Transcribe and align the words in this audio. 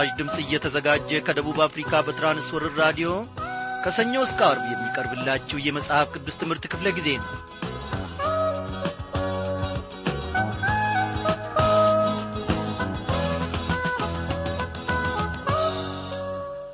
ይህ 0.00 0.06
ምስራች 0.06 0.18
ድምፅ 0.18 0.36
እየተዘጋጀ 0.42 1.10
ከደቡብ 1.26 1.58
አፍሪካ 1.64 1.92
በትራንስወርር 2.04 2.72
ራዲዮ 2.80 3.08
ከሰኞ 3.84 4.12
እስከ 4.24 4.40
አርብ 4.46 4.64
የሚቀርብላችሁ 4.68 5.58
የመጽሐፍ 5.60 6.06
ቅዱስ 6.14 6.36
ትምህርት 6.40 6.64
ክፍለ 6.72 6.86
ጊዜ 6.96 7.08
ነው። 7.18 7.28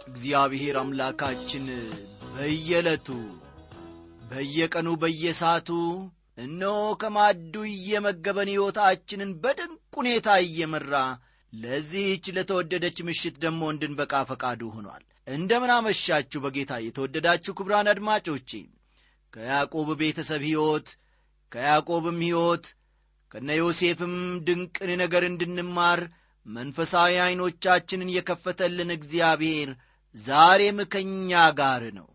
እግዚአብሔር 0.09 0.79
አምላካችን 0.81 1.67
በየዕለቱ 2.33 3.09
በየቀኑ 4.31 4.89
በየሰዓቱ 5.03 5.71
እነሆ 6.39 6.79
ከማዱ 7.03 7.55
እየመገበን 7.73 8.53
ሕይወታችንን 8.55 9.33
በድንቅ 9.43 9.81
ሁኔታ 10.01 10.29
እየመራ 10.47 10.95
ለዚህች 11.57 12.25
ለተወደደች 12.37 12.99
ምሽት 13.07 13.37
ደግሞ 13.45 13.63
እንድንበቃ 13.73 14.15
ፈቃዱ 14.31 14.63
ሆኗል። 14.75 15.03
እንደምን 15.27 15.71
አመሻችሁ 15.77 16.41
በጌታ 16.45 16.73
የተወደዳችሁ 16.83 17.53
ክብራን 17.59 17.89
አድማጮቼ። 17.93 18.51
ከያዕቆብ 19.33 19.89
ቤተሰብ 20.01 20.43
ሕይወት 20.49 20.89
ከያዕቆብም 21.53 22.19
ሕይወት 22.25 22.67
ከነ 23.35 23.51
ዮሴፍም 23.59 24.15
ድንቅን 24.47 24.91
ነገር 25.03 25.23
እንድንማር 25.29 26.01
መንፈሳዊ 26.47 27.13
ዐይኖቻችንን 27.25 28.11
የከፈተልን 28.15 28.91
እግዚአብሔር 28.97 29.71
ዛሬም 30.15 30.79
ከእኛ 30.93 31.31
ጋር 31.59 31.83
ነው። 31.99 32.09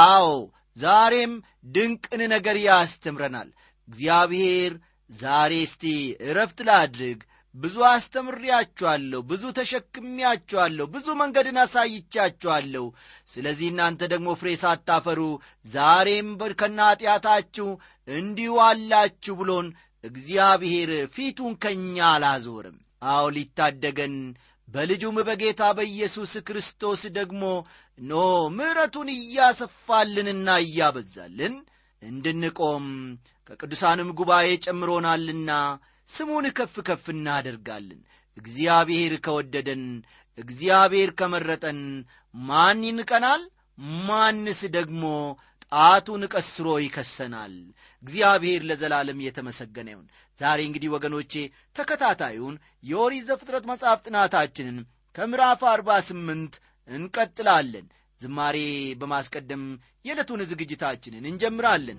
አዎ 0.00 0.28
ዛሬም 0.76 1.32
ድንቅን 1.74 2.22
ነገር 2.34 2.56
ያስተምረናል። 2.66 3.48
እግዚአብሔር 3.88 4.72
ዛሬ 5.10 5.52
እስቲ 5.66 5.84
እረፍት 6.26 6.60
ላድርግ 6.68 7.20
ብዙ 7.56 7.76
አስተምሬያችኋለሁ 7.88 9.20
ብዙ 9.28 9.42
ተሸክሜያችኋለሁ 9.58 10.86
ብዙ 10.94 11.06
መንገድን 11.20 11.58
አሳይቻችኋለሁ። 11.62 12.84
ስለዚህ 13.28 13.68
እናንተ 13.72 14.08
ደግሞ 14.12 14.28
ፍሬ 14.40 14.50
ሳታፈሩ 14.62 15.20
ዛሬም 15.66 16.28
ከና 16.60 16.78
ኀጢአታችሁ 16.90 17.68
እንዲሁ 18.08 18.56
አላችሁ 18.66 19.36
ብሎን 19.40 19.68
እግዚአብሔር 20.04 20.90
ፊቱን 21.14 21.54
ከእኛ 21.62 21.96
አላዞርም። 22.10 22.76
አዎ 23.10 23.24
ሊታደገን 23.36 24.14
በልጁም 24.68 25.16
በጌታ 25.26 25.62
በኢየሱስ 25.78 26.32
ክርስቶስ 26.46 27.02
ደግሞ 27.18 27.42
ኖ 27.98 28.14
ምሕረቱን 28.56 29.08
እያሰፋልንና 29.16 30.48
እያበዛልን 30.64 31.54
እንድንቆም 32.02 32.86
ከቅዱሳንም 33.50 34.08
ጉባኤ 34.18 34.48
ጨምሮናልና 34.64 35.50
ስሙን 36.08 36.46
ከፍ 36.58 36.74
ከፍ 36.88 37.04
እናደርጋለን። 37.14 38.00
እግዚአብሔር 38.36 39.12
ከወደደን 39.26 39.84
እግዚአብሔር 40.38 41.10
ከመረጠን 41.18 41.80
ማን 42.34 42.80
ይንቀናል? 42.86 43.42
ማንስ 44.06 44.60
ደግሞ 44.76 45.02
ጣቱን 45.72 46.22
ቀስሮ 46.34 46.68
ይከሰናል? 46.82 47.54
እግዚአብሔር 48.02 48.60
ለዘላለም 48.68 49.18
የተመሰገነ 49.24 49.88
ይሁን። 49.92 50.06
ዛሬ 50.38 50.60
እንግዲህ 50.66 50.90
ወገኖቼ 50.94 51.32
ተከታታዩን 51.76 52.54
የኦሪት 52.84 53.26
ዘፍጥረት 53.30 53.64
መጽሐፍ 53.70 53.98
ጥናታችንን 54.06 54.78
ከምዕራፍ 55.14 55.62
አርባ 55.72 55.90
ስምንት 56.08 56.54
እንቀጥላለን። 56.88 57.86
ዝማሬ 58.20 58.58
በማስቀደም 59.00 59.64
የዕለቱን 60.04 60.42
ዝግጅታችንን 60.50 61.24
እንጀምራለን 61.30 61.98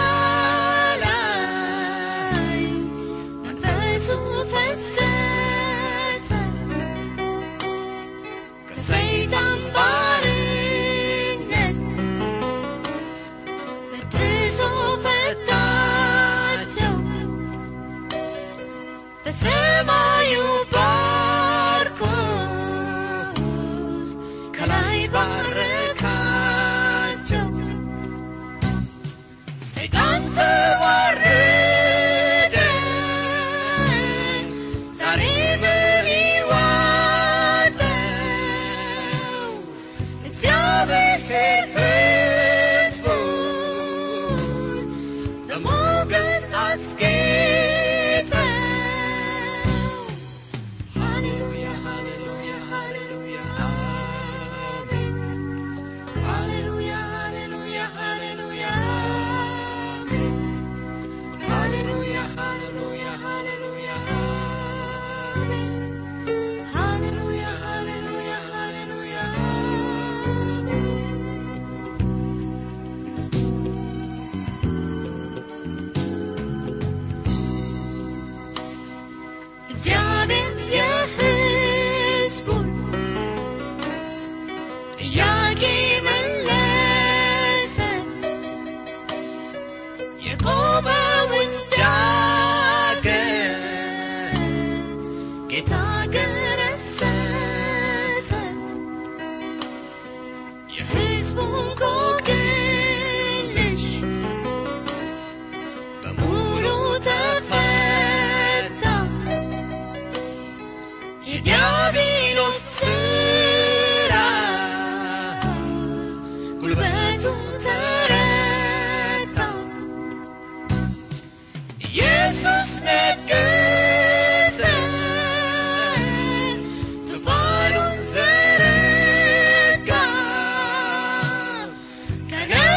እግዚአብሔር 79.83 80.50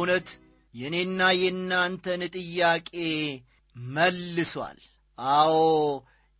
በእውነት 0.00 0.28
የእኔና 0.74 1.20
የእናንተን 1.36 2.22
ጥያቄ 2.34 2.90
መልሷል። 3.76 4.78
አዎ 5.18 5.54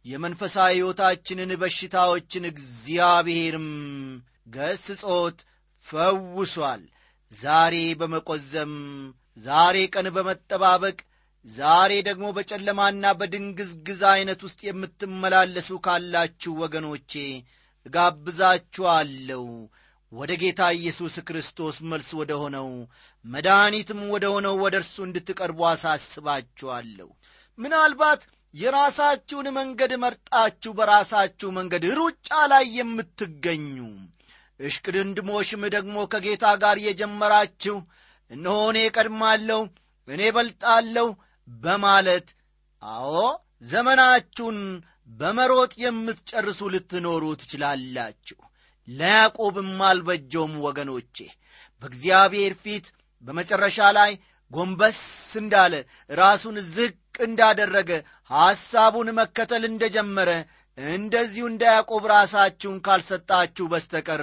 የመንፈሳዊ 0.05 0.75
ሕይወታችንን 0.76 1.50
በሽታዎችን 1.62 2.44
እግዚአብሔርም 2.50 3.66
ገስጾት 4.55 5.38
ፈውሷል። 5.87 6.82
ዛሬ 7.32 7.75
በመቈዘም 8.00 8.75
ዛሬ 9.38 9.76
ቀን 9.94 10.06
በመጠባበቅ 10.16 10.99
ዛሬ 11.46 11.93
ደግሞ 12.08 12.26
በጨለማና 12.37 13.05
በድንግዝግዝ 13.19 14.00
ዐይነት 14.12 14.40
ውስጥ 14.46 14.60
የምትመላለሱ 14.69 15.70
ካላችሁ 15.87 16.55
ወገኖቼ 16.62 17.12
እጋብዛችኋለሁ 17.87 19.44
ወደ 20.12 20.32
ጌታ 20.40 20.60
ኢየሱስ 20.76 21.14
ክርስቶስ 21.28 21.76
መልስ 21.90 22.10
ወደ 22.20 22.32
ሆነው 22.43 22.69
መድኃኒትም 23.25 24.00
ወደ 24.14 24.26
ሆነው 24.34 24.55
ወደ 24.64 24.75
እርሱ 24.81 24.96
እንድትቀርቡ 25.06 25.60
አሳስባችኋለሁ። 25.70 27.08
ምናልባት 27.58 28.22
የራሳችሁን 28.55 29.46
መንገድ 29.58 29.93
መርጣችሁ 30.05 30.72
በራሳችሁ 30.78 31.49
መንገድ 31.58 31.84
ሩጫ 31.99 32.28
ላይ 32.52 32.64
የምትገኙ 32.78 33.76
እሽቅድንድሞሽም 34.60 35.62
ደግሞ 35.76 35.96
ከጌታ 36.12 36.44
ጋር 36.62 36.76
የጀመራችሁ 36.87 37.76
እነሆ 38.31 38.56
እኔ 38.72 38.78
ቀድማለሁ 38.96 39.60
እኔ 40.08 40.22
በልጣለሁ 40.37 41.08
በማለት 41.49 42.28
አዎ 42.82 43.12
ዘመናችሁን 43.70 44.58
በመሮጥ 45.10 45.72
የምትጨርሱ 45.84 46.60
ልትኖሩ 46.75 47.25
ትችላላችሁ 47.40 48.38
ለያዕቆብም 48.88 49.70
አልበጀውም 49.88 50.55
ወገኖቼ። 50.67 51.17
በእግዚአብሔር 51.82 52.55
ፊት 52.62 52.87
በመጨረሻ 53.25 53.79
ላይ 53.99 54.12
ጎንበስ 54.50 55.00
እንዳለ 55.40 55.75
ራሱን 56.14 56.56
ዝቅ 56.70 56.94
እንዳደረገ 57.26 57.90
ሐሳቡን 58.31 59.08
መከተል 59.19 59.62
እንደጀመረ 59.69 60.31
እንደዚሁ 60.79 61.44
እንደ 61.50 61.62
ያዕቆብ 61.70 62.05
ራሳችሁን 62.12 62.79
ካልሰጣችሁ 62.87 63.64
በስተቀር 63.73 64.23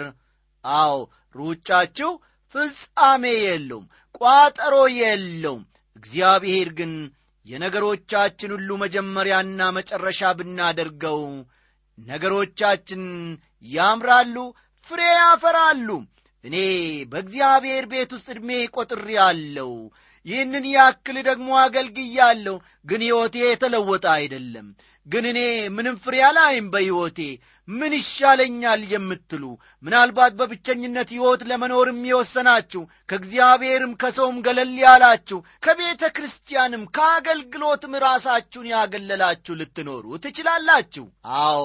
አዎ 0.66 0.96
ሩጫችሁ 1.36 2.12
ፍጻሜ 2.56 3.24
የለውም 3.42 3.86
ቋጠሮ 4.20 4.76
የለውም። 5.00 5.64
እግዚአብሔር 5.96 6.70
ግን 6.80 6.94
የነገሮቻችን 7.46 8.54
ሁሉ 8.56 8.70
መጀመሪያና 8.84 9.62
መጨረሻ 9.78 10.32
ብናደርገው 10.38 11.20
ነገሮቻችን 11.98 13.04
ያምራሉ 13.66 14.36
ፍሬ 14.88 15.02
ያፈራሉ። 15.16 15.90
እኔ 16.44 16.56
በእግዚአብሔር 17.12 17.86
ቤት 17.92 18.12
ውስጥ 18.16 18.28
ዕድሜ 18.34 18.50
ቆጥሬ 18.76 19.08
አለው 19.24 19.72
ይህንን 20.26 20.66
ያክል 20.74 21.18
ደግሞ 21.28 21.48
አገልግያለሁ። 21.64 22.56
ግን 22.86 23.02
ሕይወቴ 23.06 23.36
የተለወጠ 23.44 24.06
አይደለም 24.16 24.68
ግን 25.06 25.26
እኔ 25.30 25.40
ምንም 25.76 25.96
ፍሬ 26.04 26.16
አላይም 26.28 26.68
በሕይወቴ። 26.74 27.20
ምን 27.68 27.92
ይሻለኛል 27.98 28.82
የምትሉ? 28.92 29.44
ምናልባት 29.84 30.34
በብቸኝነት 30.40 31.10
ሕይወት 31.16 31.42
ለመኖርም 31.50 32.00
የወሰናችሁ 32.10 32.82
ከእግዚአብሔርም 33.10 33.94
ከሰውም 34.02 34.38
ገለል 34.46 34.74
ያላችሁ 34.84 35.38
ከቤተ 35.64 36.04
ክርስቲያንም 36.16 36.84
ከአገልግሎትም 36.98 37.94
ራሳችሁን 38.06 38.68
ያገለላችሁ 38.74 39.56
ልትኖሩ 39.60 40.06
ትችላላችሁ። 40.26 41.06
አዎ 41.42 41.64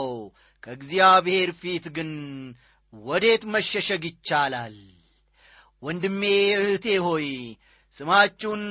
ከእግዚአብሔር 0.62 1.50
ፊት 1.60 1.84
ግን 1.96 2.10
ወዴት 2.92 3.42
መሸሸግ 3.52 4.04
ይቻላል? 4.08 4.76
ወንድሜ 5.82 6.22
እህቴ 6.56 6.86
ሆይ 7.04 7.28
ስማችሁን 7.96 8.62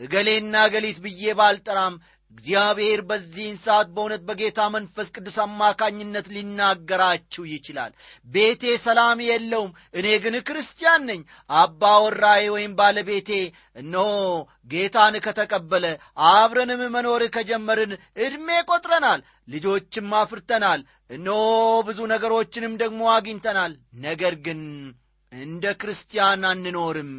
እገሌና 0.00 0.56
እገሊት 0.68 0.98
ብዬ 1.04 1.32
ባልጠራም 1.38 1.94
እግዚአብሔር 2.32 3.00
በዚህን 3.08 3.56
ሰዓት 3.64 3.88
በእውነት 3.94 4.22
በጌታ 4.28 4.60
መንፈስ 4.74 5.08
ቅዱስ 5.14 5.36
አማካኝነት 5.44 6.26
ሊናገራችሁ 6.34 7.42
ይችላል። 7.50 7.92
ቤቴ 8.28 8.72
ሰላም 8.84 9.18
የለውም 9.26 9.70
እኔ 9.94 10.06
ግን 10.24 10.36
ክርስቲያን 10.48 11.02
ነኝ። 11.10 11.20
አባ 11.56 11.92
ወራዬ 12.04 12.44
ወይም 12.54 12.72
ባለቤቴ 12.78 13.30
እነሆ 13.76 14.06
ጌታን 14.70 15.16
ከተቀበለ 15.26 15.86
አብረንም 16.30 16.82
መኖር 16.94 17.24
ከጀመርን 17.36 17.92
ዕድሜ 18.20 18.48
ቆጥረናል 18.70 19.22
ልጆችም 19.48 20.10
አፍርተናል። 20.18 20.80
እነሆ 21.10 21.38
ብዙ 21.86 22.00
ነገሮችንም 22.12 22.74
ደግሞ 22.80 23.02
አግኝተናል። 23.14 23.72
ነገር 24.00 24.34
ግን 24.44 24.60
እንደ 25.32 25.64
ክርስቲያን 25.80 26.42
አንኖርም። 26.48 27.10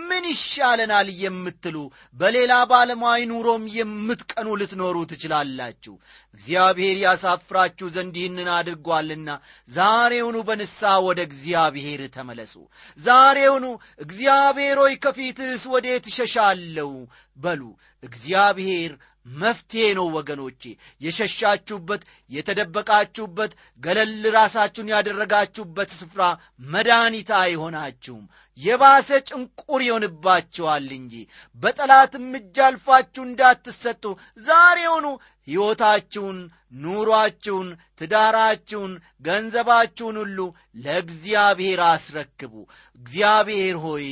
ምን 0.00 0.24
ይሻለናል 0.30 1.08
የምትሉ 1.20 1.76
በሌላ 2.16 2.52
ባለማዊ 2.70 3.20
ኑሮም 3.30 3.62
የምትቀኑ 3.76 4.48
ልትኖሩ 4.60 4.96
ትችላላችሁ። 5.12 5.94
እግዚአብሔር 6.34 6.96
ያሳፍራችሁ 7.04 7.88
ዘንድ 7.94 8.16
ይህንን 8.20 8.50
አድርጓልና 8.56 9.28
ዛሬውኑ 9.70 10.36
በንስሐ 10.48 10.92
ወደ 11.06 11.20
እግዚአብሔር 11.28 12.02
ተመለሱ። 12.16 12.54
ዛሬውኑ 12.98 13.66
እግዚአብሔር 14.00 14.78
ሆይ 14.84 14.96
ከፊትስ 15.04 15.64
ወዴት 15.74 16.06
እሸሻለሁ 16.12 16.92
በሉ። 17.36 17.62
እግዚአብሔር 18.02 18.92
መፍትሔ 19.36 19.86
ነው 19.96 20.06
ወገኖቼ። 20.14 20.62
የሸሻችሁበት 21.00 22.02
የተደበቃችሁበት 22.30 23.52
ገለል 23.80 24.22
ራሳችሁን 24.34 24.92
ያደረጋችሁበት 24.92 25.90
ስፍራ 25.96 26.22
መድኃኒት 26.68 27.30
አይሆናችሁም። 27.38 28.24
የባሰ 28.58 29.08
ጭንቁር 29.28 29.80
ይሆንባችኋል 29.84 30.86
እንጂ። 30.96 31.14
በጠላትም 31.58 32.28
እጅ 32.38 32.56
አልፋችሁ 32.66 33.24
እንዳትሰጡ። 33.26 34.04
ዛሬውኑ 34.44 35.06
ሕይወታችሁን 35.48 36.38
ኑሯችሁን 36.78 37.68
ትዳራችሁን 38.00 38.92
ገንዘባችሁን 39.22 40.16
ሁሉ 40.22 40.38
ለእግዚአብሔር 40.84 41.80
አስረክቡ። 41.86 42.54
እግዚአብሔር 43.00 43.76
ሆይ 43.84 44.08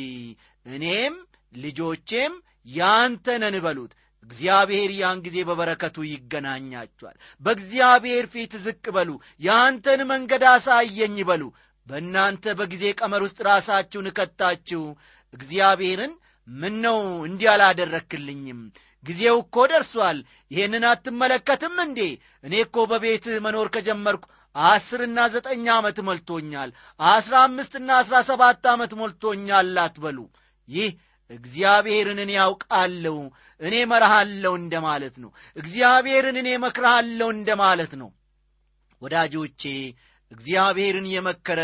እኔም 0.67 1.17
ልጆቼም 1.57 2.33
ያንተ 2.73 3.27
በሉት 3.63 3.93
እግዚአብሔር 4.25 4.91
ያን 4.97 5.19
ጊዜ 5.27 5.37
በበረከቱ 5.49 5.97
ይገናኛችኋል 6.07 7.17
በእግዚአብሔር 7.43 8.25
ፊት 8.33 8.55
ዝቅ 8.65 8.85
በሉ 8.97 9.11
የአንተን 9.41 10.01
መንገድ 10.11 10.45
አሳየኝ 10.53 11.17
በሉ። 11.29 11.43
በእናንተ 11.87 12.55
በጊዜ 12.59 12.85
ቀመር 12.99 13.23
ውስጥ 13.27 13.39
ራሳችሁን 13.49 14.09
እከታችሁ 14.11 14.83
እግዚአብሔርን 15.35 16.15
ምን 16.49 16.75
ነው 16.85 16.99
እንዲህ 17.29 17.49
አላደረክልኝም? 17.53 18.59
ጊዜው 19.05 19.37
እኮ 19.43 19.57
ደርሷል 19.71 20.19
ይሄንን 20.51 20.85
አትመለከትም 20.91 21.77
እንዴ? 21.85 22.01
እኔ 22.45 22.55
እኮ 22.65 22.77
በቤትህ 22.91 23.37
መኖር 23.45 23.69
ከጀመርኩ 23.75 24.25
አስርና 24.57 25.19
ዘጠኝ 25.33 25.65
ዓመት 25.75 25.99
ሞልቶኛል 26.07 26.71
አስራ 27.01 27.35
አምስትና 27.47 27.89
አስራ 28.01 28.17
ሰባት 28.29 28.67
ዓመት 28.73 28.93
ሞልቶኛል 29.01 29.75
አትበሉ። 29.85 30.19
ይህ 30.69 30.91
እግዚአብሔርን 31.31 32.19
እኔ 32.25 32.33
ያውቃለሁ 32.37 33.17
እኔ 33.61 33.75
መርሃለሁ 33.93 34.53
እንደ 34.61 34.75
ማለት 34.85 35.15
ነው። 35.23 35.31
እግዚአብሔርን 35.57 36.37
እኔ 36.43 36.49
መክርሃለሁ 36.65 37.29
እንደ 37.35 37.51
ማለት 37.63 37.93
ነው። 38.03 38.11
ወዳጆቼ 39.03 39.63
እግዚአብሔርን 40.33 41.07
የመከረ 41.15 41.61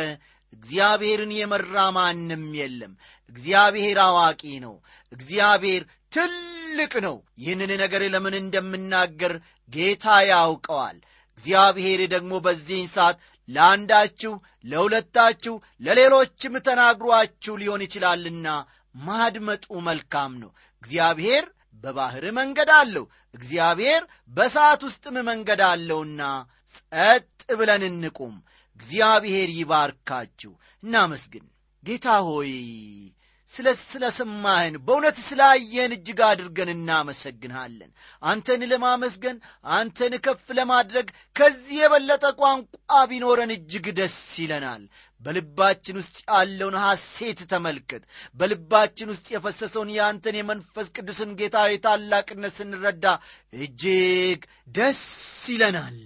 እግዚአብሔርን 0.52 1.31
የመራ 1.37 1.76
ማንም 1.97 2.45
የለም። 2.59 2.92
እግዚአብሔር 3.31 3.99
አዋቂ 4.04 4.42
ነው። 4.64 4.75
እግዚአብሔር 5.12 5.83
ትልቅ 6.12 6.92
ነው። 7.07 7.16
ይህንን 7.38 7.71
ነገር 7.83 8.02
ለምን 8.14 8.35
እንደምናገር 8.40 9.33
ጌታ 9.73 10.07
ያውቀዋል። 10.31 10.99
እግዚአብሔር 11.38 12.00
ደግሞ 12.14 12.33
በዚህን 12.45 12.88
ሰዓት 12.95 13.16
ለአንዳችሁ 13.49 14.33
ለሁለታችሁ 14.64 15.54
ለሌሎችም 15.81 16.54
ተናግሯችሁ 16.66 17.54
ሊሆን 17.57 17.83
ይችላልና 17.87 18.47
ማድመጡ 18.94 19.66
መልካም 19.82 20.32
ነው። 20.42 20.50
እግዚአብሔር 20.82 21.44
በባሕር 21.84 22.25
መንገድ 22.32 22.70
አለው። 22.78 23.04
እግዚአብሔር 23.34 24.02
በሰዓት 24.30 24.80
ውስጥም 24.84 25.16
መንገድ 25.25 25.61
አለውና 25.68 26.20
ጸጥ 26.75 27.28
ብለን 27.52 27.82
እንቁም። 27.88 28.34
እግዚአብሔር 28.80 29.49
ይባርካችሁ። 29.56 30.52
እናመስግን። 30.82 31.46
ጌታ 31.84 32.06
ሆይ 32.26 32.52
ስለ 33.54 34.04
ሰማህን 34.16 34.75
በእውነት 34.85 35.16
ስላየን 35.25 35.92
እጅግ 35.97 36.21
አድርገን 36.28 36.71
እናመሰግንሃለን። 36.75 37.90
አንተን 38.23 38.62
ለማመስገን 38.71 39.37
አንተን 39.73 40.14
ከፍ 40.26 40.47
ለማድረግ 40.59 41.09
ከዚህ 41.37 41.76
የበለጠ 41.80 42.25
ቋንቋ 42.40 42.71
ቢኖረን 43.11 43.52
እጅግ 43.56 43.88
ደስ 43.99 44.16
ይለናል። 44.42 44.85
በልባችን 45.21 45.99
ውስጥ 46.00 46.16
ያለውን 46.30 46.76
ሐሴት 46.85 47.40
ተመልከት። 47.52 48.02
በልባችን 48.35 49.12
ውስጥ 49.12 49.26
የፈሰሰውን 49.32 49.92
የአንተን 49.97 50.38
የመንፈስ 50.38 50.88
ቅዱስን 50.97 51.37
ጌታዊ 51.40 51.78
ታላቅነት 51.85 52.54
ስንረዳ 52.59 53.04
እጅግ 53.59 54.40
ደስ 54.76 55.02
ይለናል 55.49 55.99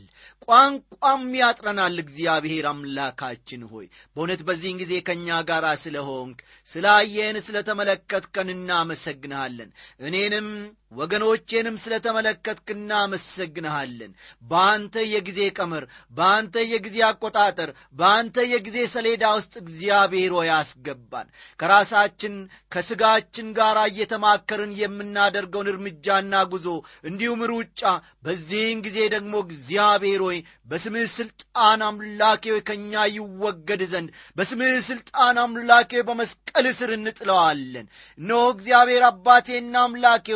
ቋንቋም 0.45 1.23
ያጥረናል። 1.39 1.97
እግዚአብሔር 2.03 2.67
አምላካችን 2.71 3.63
ሆይ 3.71 3.87
በእውነት 4.15 4.41
በዚህን 4.49 4.81
ጊዜ 4.83 4.93
ከእኛ 5.07 5.39
ጋር 5.49 5.65
ስለ 5.85 5.97
ሆንክ 6.09 6.39
ስላየን 6.69 7.39
ስለ 7.47 7.57
ተመለከትከን 7.69 8.51
እናመሰግንሃለን። 8.55 9.71
እኔንም 10.03 10.49
ወገኖቼንም 10.93 11.77
ስለ 11.83 11.95
ተመለከትክ 12.05 12.69
እናመሰግንሃለን። 12.75 14.13
በአንተ 14.43 15.05
የጊዜ 15.09 15.41
ቀመር፣ 15.57 15.85
በአንተ 16.13 16.65
የጊዜ 16.71 16.99
አቆጣጠር፣ 17.09 17.71
በአንተ 17.97 18.47
የጊዜ 18.51 18.79
ሰሌዳ 18.93 19.25
ውስጥ 19.37 19.55
እግዚአብሔር 19.63 20.33
ሆይ 20.37 20.51
አስገባን። 20.57 21.29
ከራሳችን 21.61 22.35
ከሥጋችን 22.73 23.49
ጋር 23.59 23.79
እየተማከርን 23.87 24.73
የምናደርገውን 24.81 25.71
እርምጃና 25.73 26.43
ጉዞ 26.53 26.69
እንዲሁም 27.07 27.43
ሩጫ 27.53 27.83
በዚህን 28.25 28.79
ጊዜ 28.87 28.99
ደግሞ 29.15 29.35
እግዚአብሔር 29.47 30.23
ሆይ 30.27 30.39
በስምህ 30.71 31.07
ሥልጣን 31.17 31.81
አምላኬ 31.89 32.35
ከእኛ 32.69 33.05
ይወገድ 33.17 33.83
ዘንድ 33.93 34.09
በስምህ 34.37 34.75
ሥልጣን 34.89 35.37
አምላኬ 35.43 36.03
በመስቀል 36.09 36.67
ስር 36.79 36.91
እንጥለዋለን። 36.97 37.87
እነሆ 38.19 38.43
እግዚአብሔር 38.55 39.03
አባቴና 39.09 39.77
አምላኬ 39.87 40.27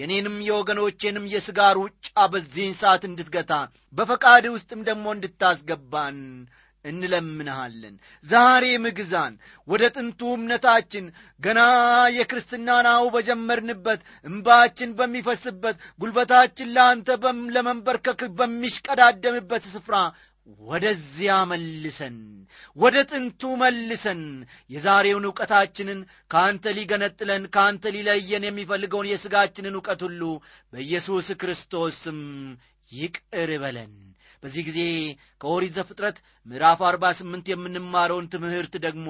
ሆይ 0.00 0.06
የኔንም 0.06 0.36
የወገኖቼንም 0.44 1.24
የሥጋ 1.32 1.60
ሩጫ 1.78 2.06
በዚህን 2.32 2.74
ሰዓት 2.80 3.02
እንድትገታ 3.08 3.52
በፈቃድ 3.94 4.44
ውስጥም 4.54 4.80
ደግሞ 4.88 5.06
እንድታስገባን 5.14 6.18
እንለምንሃለን። 6.84 7.94
ዛሬ 8.24 8.64
ምግዛን 8.84 9.32
ወደ 9.68 9.82
ጥንቱ 9.96 10.20
እምነታችን 10.36 11.04
ገና 11.40 11.60
የክርስትና 12.16 12.78
ናሁ 12.86 13.02
በጀመርንበት 13.16 14.00
እምባችን 14.26 14.94
በሚፈስበት 14.98 15.76
ጉልበታችን 16.00 16.72
ለአንተ 16.76 17.08
ለመንበርከክ 17.56 18.22
በሚሽቀዳደምበት 18.40 19.66
ስፍራ 19.74 19.96
ወደዚያ 20.62 21.32
መልሰን 21.50 22.16
ወደ 22.76 22.96
ጥንቱ 23.10 23.42
መልሰን 23.62 24.22
የዛሬውን 24.70 25.26
ዕውቀታችንን 25.28 26.00
ከአንተ 26.30 26.72
ሊገነጥለን 26.78 27.42
ከአንተ 27.54 27.92
ሊለየን 27.96 28.46
የሚፈልገውን 28.46 29.10
የሥጋችንን 29.10 29.76
ዕውቀት 29.78 30.02
ሁሉ 30.06 30.22
በኢየሱስ 30.72 31.28
ክርስቶስ 31.42 31.98
ስም 32.04 32.20
ይቅር 32.90 33.52
በለን። 33.62 33.92
በዚህ 34.42 34.62
ጊዜ 34.68 34.80
ከኦሪት 35.40 35.72
ዘፍጥረት 35.76 36.18
ምዕራፍ 36.46 36.80
አርባ 36.88 37.06
ስምንት 37.18 37.46
የምንማረውን 37.50 38.30
ትምህርት 38.34 38.74
ደግሞ 38.86 39.08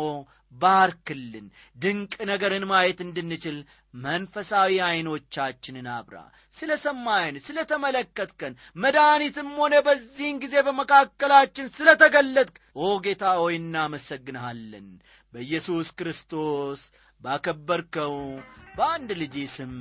ባርክልን። 0.52 1.46
ድንቅ 1.76 2.14
ነገርን 2.30 2.64
ማየት 2.70 2.98
እንድንችል 3.04 3.58
መንፈሳዊ 3.94 4.72
ዐይኖቻችንን 4.86 5.86
አብራ። 5.94 6.16
ስለ 6.54 6.70
ሰማይን፣ 6.84 7.36
ስለ 7.46 7.58
ተመለከትከን 7.70 8.54
መድኃኒትም 8.76 9.50
ሆነ 9.58 9.74
በዚህን 9.86 10.40
ጊዜ 10.44 10.56
በመካከላችን 10.66 11.72
ስለ 11.76 11.88
ተገለጥክ 12.02 12.56
ኦ 12.80 12.90
ጌታ 13.06 13.24
ሆይ 13.40 13.56
እናመሰግንሃለን። 13.60 14.88
በኢየሱስ 15.32 15.90
ክርስቶስ 15.98 16.82
ባከበርከው 17.20 18.16
በአንድ 18.76 19.10
ልጅ 19.22 19.36
ስም 19.56 19.74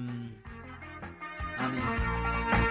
አሜን። 1.58 2.69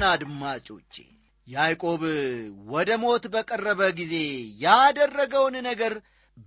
ክቡራን 0.00 0.12
አድማጮቼ 0.12 0.94
ያዕቆብ 1.46 2.02
ወደ 2.70 2.90
ሞት 3.02 3.24
በቀረበ 3.32 3.80
ጊዜ 3.98 4.14
ያደረገውን 4.62 5.56
ነገር 5.66 5.92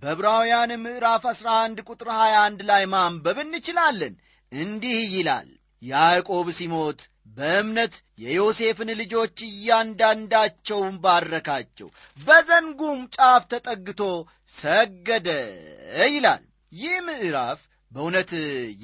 በዕብራውያን 0.02 0.70
ምዕራፍ 0.84 1.24
11 1.32 1.82
ቁጥር 1.86 2.08
21 2.14 2.64
ላይ 2.70 2.84
ማንበብ 2.94 3.38
እንችላለን። 3.44 4.14
እንዲህ 4.52 4.96
ይላል፣ 5.14 5.48
ያዕቆብ 5.82 6.48
ሲሞት 6.58 7.00
በእምነት 7.36 7.94
የዮሴፍን 8.24 8.90
ልጆች 9.00 9.36
እያንዳንዳቸውን 9.48 10.96
ባረካቸው፣ 11.04 11.88
በዘንጉም 12.18 13.00
ጫፍ 13.16 13.44
ተጠግቶ 13.52 14.00
ሰገደ 14.54 15.28
ይላል። 16.08 16.42
ይህ 16.72 16.96
ምዕራፍ 17.08 17.60
በእውነት 17.92 18.32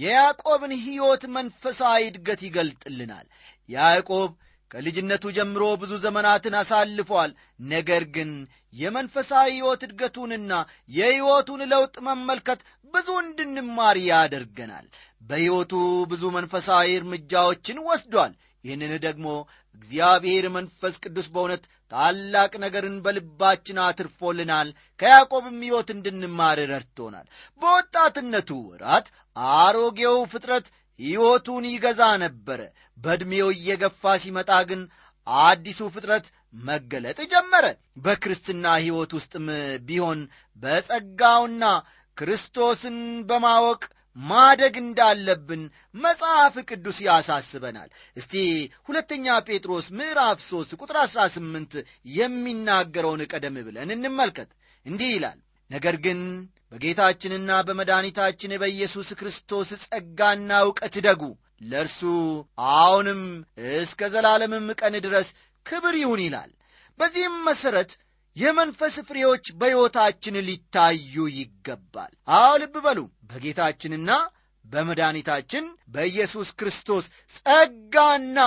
የያዕቆብን 0.02 0.74
ሕይወት 0.84 1.24
መንፈሳዊ 1.36 2.04
እድገት 2.10 2.42
ይገልጥልናል። 2.48 3.26
ያዕቆብ 3.68 4.30
ከልጅነቱ 4.70 5.24
ጀምሮ 5.36 5.62
ብዙ 5.80 5.92
ዘመናትን 6.04 6.54
አሳልፏል። 6.58 7.30
ነገር 7.70 8.02
ግን 8.14 8.30
የመንፈሳዊ 8.74 9.48
ሕይወት 9.54 9.80
እድገቱንና 9.86 10.52
የሕይወቱን 10.90 11.62
ለውጥ 11.72 11.94
መመልከት 12.08 12.60
ብዙ 12.94 13.08
እንድንማር 13.22 13.96
ያደርገናል። 14.08 14.86
በሕይወቱ 15.22 15.72
ብዙ 16.12 16.22
መንፈሳዊ 16.36 16.86
እርምጃዎችን 16.98 17.84
ወስዷል። 17.88 18.32
ይህንን 18.64 18.92
ደግሞ 19.04 19.26
እግዚአብሔር 19.76 20.46
መንፈስ 20.54 20.94
ቅዱስ 21.04 21.26
በእውነት 21.34 21.62
ታላቅ 21.92 22.52
ነገርን 22.64 22.96
በልባችን 23.04 23.78
አትርፎልናል። 23.84 24.68
ከያዕቆብም 25.00 25.56
ሕይወት 25.64 25.88
እንድንማር 25.94 26.58
ረድቶናል። 26.72 27.26
በወጣትነቱ 27.62 28.50
ወራት 28.68 29.06
አሮጌው 29.54 30.18
ፍጥረት 30.32 30.66
ሕይወቱን 31.00 31.64
ይገዛ 31.70 32.02
ነበረ። 32.22 32.60
በዕድሜው 32.98 33.48
እየገፋ 33.54 34.12
ሲመጣ 34.22 34.50
ግን 34.70 34.80
አዲሱ 35.26 35.80
ፍጥረት 35.94 36.26
መገለጥ 36.64 37.18
ጀመረ። 37.32 37.64
በክርስትና 38.04 38.66
ሕይወት 38.82 39.12
ውስጥም 39.18 39.46
ቢሆን 39.88 40.20
በጸጋውና 40.62 41.64
ክርስቶስን 42.16 42.96
በማወቅ 43.28 43.82
ማደግ 44.16 44.74
እንዳለብን 44.80 45.60
መጽሐፍ 46.02 46.54
ቅዱስ 46.68 46.98
ያሳስበናል። 47.06 47.88
እስቲ 48.16 48.32
ሁለተኛ 48.88 49.36
ጴጥሮስ 49.46 49.86
ምዕራፍ 49.98 50.38
ሦስት 50.48 50.72
ቁጥር 50.80 50.96
አሥራ 51.02 51.20
ስምንት 51.34 51.74
የሚናገረውን 52.16 53.22
ቀደም 53.32 53.58
ብለን 53.68 53.94
እንመልከት። 53.96 54.50
እንዲህ 54.86 55.10
ይላል 55.14 55.38
ነገር 55.70 55.96
ግን 56.04 56.20
በጌታችንና 56.72 57.50
በመድኃኒታችን 57.68 58.52
በኢየሱስ 58.60 59.08
ክርስቶስ 59.20 59.70
ጸጋና 59.84 60.50
ዕውቀት 60.66 60.96
ደጉ 61.06 61.22
ለእርሱ 61.70 62.00
አሁንም 62.74 63.22
እስከ 63.78 64.10
ዘላለምም 64.12 64.68
ቀን 64.80 64.94
ድረስ 65.06 65.28
ክብር 65.66 65.94
ይሁን 66.00 66.20
ይላል። 66.26 66.50
በዚህም 66.98 67.34
መሠረት 67.48 67.90
የመንፈስ 68.36 68.94
ፍሬዎች 69.08 69.46
በሕይወታችን 69.60 70.36
ሊታዩ 70.48 71.14
ይገባል። 71.38 72.12
አዎ 72.34 72.52
ልብ 72.62 72.74
በሉ 72.86 72.98
በጌታችንና 73.30 74.10
በመድኃኒታችን 74.64 75.64
በኢየሱስ 75.88 76.48
ክርስቶስ 76.58 77.04
ጸጋና 77.36 78.38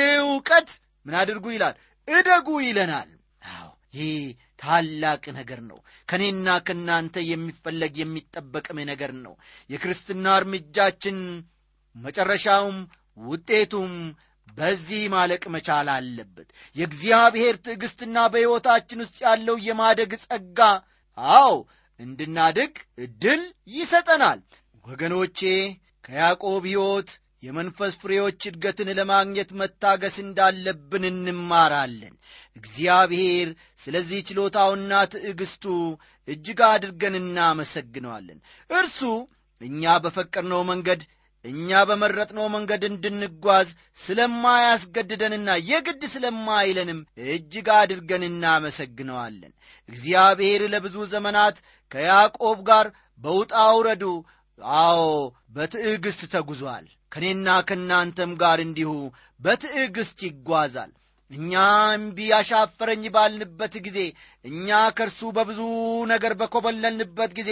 ዕውቀት 0.00 0.70
ምን 1.06 1.14
አድርጉ 1.20 1.46
ይላል? 1.54 1.74
እደጉ 2.08 2.48
ይለናል። 2.66 3.10
አዎ 3.52 3.68
ይህ 3.94 4.14
ታላቅ 4.62 5.24
ነገር 5.36 5.60
ነው። 5.68 5.78
ከእኔና 6.08 6.48
ከእናንተ 6.66 7.24
የሚፈለግ 7.28 7.94
የሚጠበቅም 8.00 8.78
ነገር 8.90 9.12
ነው። 9.24 9.34
የክርስትና 9.70 10.34
እርምጃችን 10.40 11.18
መጨረሻውም 11.96 12.78
ውጤቱም 13.24 13.94
በዚህ 14.48 15.02
ማለቅ 15.12 15.42
መቻል 15.54 15.88
አለበት። 15.94 16.48
የእግዚአብሔር 16.76 17.54
ትዕግሥትና 17.64 18.16
በሕይወታችን 18.32 19.02
ውስጥ 19.04 19.18
ያለው 19.26 19.56
የማደግ 19.66 20.12
ጸጋ 20.24 20.58
አዎ 21.36 21.52
እንድናድግ 22.00 22.74
ዕድል 22.98 23.42
ይሰጠናል። 23.74 24.40
ወገኖቼ 24.84 25.40
ከያዕቆብ 26.04 26.64
ሕይወት 26.68 27.10
የመንፈስ 27.42 27.92
ፍሬዎች 28.02 28.40
እድገትን 28.48 28.88
ለማግኘት 28.98 29.50
መታገስ 29.60 30.16
እንዳለብን 30.22 31.04
እንማራለን። 31.10 32.14
እግዚአብሔር 32.56 33.48
ስለዚህ 33.82 34.20
ችሎታውና 34.28 34.92
ትዕግሥቱ 35.12 35.64
እጅግ 36.28 36.60
አድርገን 36.68 37.14
እናመሰግነዋለን። 37.20 38.38
እርሱ 38.70 39.00
እኛ 39.60 39.92
በፈቀድነው 40.04 40.62
መንገድ 40.70 41.02
እኛ 41.44 41.78
በመረጥነው 41.88 42.46
መንገድ 42.54 42.82
እንድንጓዝ 42.88 43.68
ስለማያስገድደንና 44.02 45.48
የግድ 45.68 46.02
ስለማይለንም 46.12 47.00
እጅግ 47.28 47.68
አድርገን 47.78 48.24
እናመሰግነዋለን። 48.28 49.52
እግዚአብሔር 49.88 50.62
ለብዙ 50.74 50.96
ዘመናት 51.12 51.56
ከያዕቆብ 51.92 52.58
ጋር 52.70 52.88
በውጣ 53.22 53.54
ውረዱ 53.76 54.04
አዎ 54.80 55.02
በትዕግሥት 55.56 56.22
ተጉዟል። 56.34 56.84
ከእኔና 57.12 57.48
ከእናንተም 57.68 58.30
ጋር 58.42 58.58
እንዲሁ 58.66 58.90
በትዕግሥት 59.40 60.20
ይጓዛል። 60.28 60.92
እኛ 61.32 61.52
እምቢ 61.94 62.18
አሻፈረኝ 62.38 63.04
ባልንበት 63.14 63.74
ጊዜ፣ 63.86 63.98
እኛ 64.44 64.68
ከእርሱ 64.96 65.20
በብዙ 65.36 65.60
ነገር 66.12 66.32
በኰበለልንበት 66.40 67.32
ጊዜ 67.38 67.50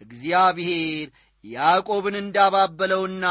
እግዚአብሔር 0.00 1.06
ያዕቆብን 1.44 2.16
እንዳባበለውና 2.20 3.26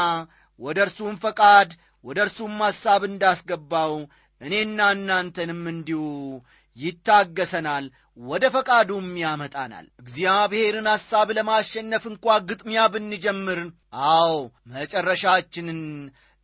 ወደ 0.60 0.78
እርሱም 0.86 1.14
ፈቃድ 1.22 1.70
ወደ 2.04 2.18
እርሱም 2.26 2.56
ሐሳብ 2.64 3.02
እንዳስገባው 3.08 3.92
እኔና 4.40 4.80
እናንተንም 4.94 5.62
እንዲሁ 5.72 6.00
ይታገሰናል፣ 6.76 7.84
ወደ 8.22 8.44
ፈቃዱም 8.54 9.08
ያመጣናል። 9.22 9.86
እግዚአብሔርን 10.02 10.86
ሐሳብ 10.92 11.28
ለማሸነፍ 11.38 12.04
እንኳ 12.10 12.36
ግጥሚያ 12.48 12.80
ብንጀምር፣ 12.92 13.60
አዎ 14.10 14.34
መጨረሻችንን 14.74 15.80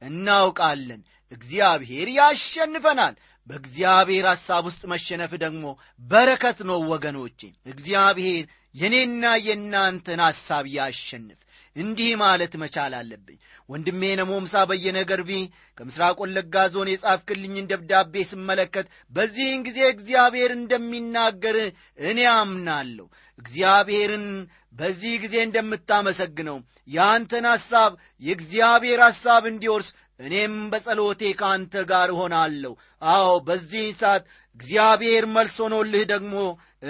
እናውቃለን 0.02 1.00
እግዚአብሔር 1.32 2.08
ያሸንፈናል 2.18 3.14
በእግዚአብሔር 3.50 4.26
ሐሳብ 4.30 4.62
ውስጥ 4.68 4.82
መሸነፍ 4.92 5.32
ደግሞ 5.44 5.64
በረከት 6.02 6.58
ነው 6.68 6.80
ወገኖቼ። 6.92 7.40
እግዚአብሔር 7.72 8.44
የኔና 8.74 9.24
የእናንተን 9.46 10.22
ሐሳብ 10.26 10.64
ያሸንፍ። 10.74 11.38
እንዲህ 11.76 12.10
ማለት 12.20 12.52
መቻል 12.60 12.92
አለብኝ። 12.98 13.38
ወንድሜ 13.68 14.02
ነሞምሳ 14.18 14.54
በየነ 14.68 14.98
ገርቢ 15.10 15.30
ከምስራቅ 15.78 16.16
ወለጋ 16.22 16.54
ዞን 16.74 16.88
የጻፍክልኝን 16.90 17.68
ደብዳቤ 17.72 18.22
ስመለከት 18.30 18.86
በዚህን 19.12 19.60
ጊዜ 19.66 19.78
እግዚአብሔር 19.88 20.52
እንደሚናገር 20.56 21.56
እኔ 22.04 22.20
አምናለሁ። 22.34 23.06
እግዚአብሔርን 23.38 24.26
በዚህ 24.74 25.14
ጊዜ 25.22 25.36
እንደምታመሰግነው 25.44 26.56
የአንተን 26.88 27.46
ሐሳብ 27.52 27.92
የእግዚአብሔር 28.22 29.00
ሐሳብ 29.06 29.42
እንዲወርስ 29.50 29.88
እኔም 30.20 30.54
በጸሎቴ 30.70 31.22
ከአንተ 31.38 31.82
ጋር 31.90 32.08
እሆናለሁ። 32.14 32.72
አዎ 33.08 33.28
በዚህ 33.46 33.86
ሰዓት 34.00 34.24
እግዚአብሔር 34.56 35.24
መልስ 35.34 35.56
ሆኖልህ 35.64 36.04
ደግሞ 36.12 36.34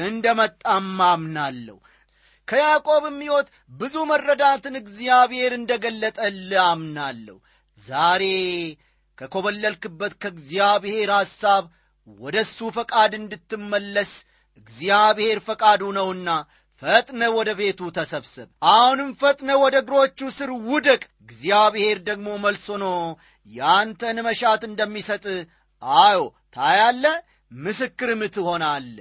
እንደ 0.05 0.27
መጣም 0.39 0.87
አምናለሁ። 1.09 1.77
ከያዕቆብም 2.49 3.17
ሕይወት 3.23 3.49
ብዙ 3.73 3.95
መረዳትን 4.11 4.75
እግዚአብሔር 4.81 5.53
እንደ 5.57 5.73
ገለጠልህ 5.83 6.63
አምናለሁ። 6.69 7.37
ዛሬ 7.83 8.23
ከኰበለልክበት 9.19 10.13
ከእግዚአብሔር 10.23 11.11
ሐሳብ 11.17 11.65
ወደ 12.19 12.37
እሱ 12.47 12.59
ፈቃድ 12.77 13.13
እንድትመለስ 13.19 14.13
እግዚአብሔር 14.59 15.39
ፈቃዱ 15.47 15.83
ነውና 15.97 16.29
ፈጥነ 16.83 17.23
ወደ 17.37 17.51
ቤቱ 17.59 17.81
ተሰብሰብ 17.97 18.49
አሁንም 18.73 19.09
ፈጥነ 19.21 19.51
ወደ 19.63 19.77
እግሮቹ 19.83 20.19
ስር 20.37 20.51
ውደቅ። 20.69 21.01
እግዚአብሔር 21.25 21.97
ደግሞ 22.09 22.29
መልስ 22.45 22.67
ሆኖ 22.73 22.85
ያንተን 23.47 24.19
መሻት 24.27 24.63
እንደሚሰጥ 24.69 25.25
አዮ 26.03 26.21
ታያለ 26.57 27.05
ምስክርም 27.53 28.23
ትሆናለ 28.35 28.97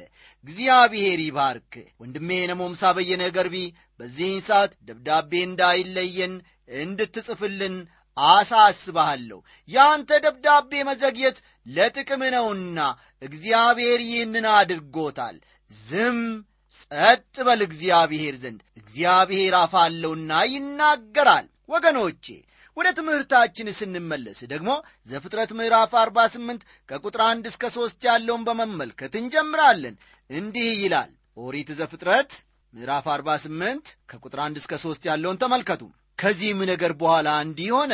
እግዚአብሔር 0.46 1.20
ይባርክ። 1.24 1.74
ወንድሜ 2.02 2.30
ነሞምሳ 2.52 2.92
በየነ 2.98 3.24
ገርቢ 3.38 3.56
በዚህን 4.00 4.42
ሰዓት 4.48 4.74
ደብዳቤ 4.88 5.32
እንዳይለየን 5.48 6.34
እንድትጽፍልን 6.82 7.76
አሳስባለሁ 8.18 9.40
የአንተ 9.70 10.12
ደብዳቤ 10.26 10.72
መዘግየት 10.90 11.38
ለጥቅም 11.68 12.22
ነውና 12.36 12.80
እግዚአብሔር 13.22 14.00
ይህንን 14.08 14.46
አድርጎታል። 14.56 15.36
ዝም 15.72 16.20
ጸጥ 16.92 17.36
በል 17.48 17.62
እግዚአብሔር 17.66 18.36
ዘንድ። 18.42 18.60
እግዚአብሔር 18.82 19.54
አፋለውና 19.60 20.32
ይናገራል። 20.52 21.46
ወገኖቼ 21.70 22.26
ወደ 22.78 22.88
ትምህርታችን 22.98 23.68
ስንመለስ 23.78 24.40
ደግሞ 24.52 24.70
ዘፍጥረት 25.10 25.52
ምዕራፍ 25.58 25.94
48 26.00 26.62
ከቁጥር 26.90 27.22
1 27.26 27.48
እስከ 27.52 27.70
3 27.76 28.08
ያለውን 28.10 28.44
በመመልከት 28.48 29.14
እንጀምራለን። 29.22 29.96
እንዲህ 30.30 30.70
ይላል። 30.84 31.12
ኦሪት 31.38 31.70
ዘፍጥረት 31.80 32.32
ምዕራፍ 32.74 33.06
48 33.14 33.92
ከቁጥር 34.12 34.42
1 34.44 34.62
እስከ 34.62 34.74
3 34.84 35.10
ያለውን 35.10 35.42
ተመልከቱ። 35.44 35.82
ከዚህም 36.20 36.62
ነገር 36.72 36.92
በኋላ 37.02 37.30
እንዲህ 37.46 37.70
ሆነ። 37.76 37.94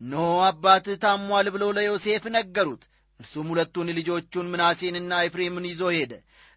እነሆ 0.00 0.30
አባትህ 0.46 0.96
ታሟል 1.04 1.48
ብለው 1.54 1.70
ለዮሴፍ 1.76 2.24
ነገሩት። 2.36 2.82
እርሱም 3.20 3.48
ሁለቱን 3.52 3.88
ልጆቹን 3.98 4.50
ምናሴንና 4.52 5.12
ኤፍሬምን 5.26 5.68
ይዞ 5.70 5.82
ሄደ። 5.96 6.12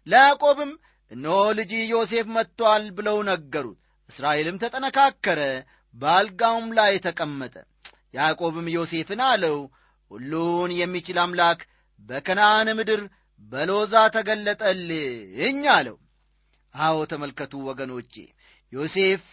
ለያዕቆብም 0.06 0.72
እነሆ 1.14 1.38
ልጅ 1.58 1.72
ዮሴፍ 1.90 2.26
መጥቶአል 2.36 2.84
ብለው 2.96 3.18
ነገሩት። 3.28 3.78
እስራኤልም 4.10 4.56
ተጠነካከረ 4.62 5.40
በአልጋውም 5.94 6.66
ላይ 6.78 6.94
ተቀመጠ። 7.06 7.54
ያዕቆብም 8.14 8.66
ዮሴፍን 8.74 9.20
አለው 9.28 9.58
ሁሉን 10.10 10.70
የሚችል 10.80 11.18
አምላክ 11.22 11.60
በከነአን 12.08 12.68
ምድር 12.78 13.00
በሎዛ 13.52 13.94
ተገለጠልኝ 14.16 15.60
አለው። 15.74 15.96
አዎ 16.74 16.96
ተመልከቱ 17.10 17.54
ወገኖቼ 17.68 18.14
ዮሴፍ 18.72 19.24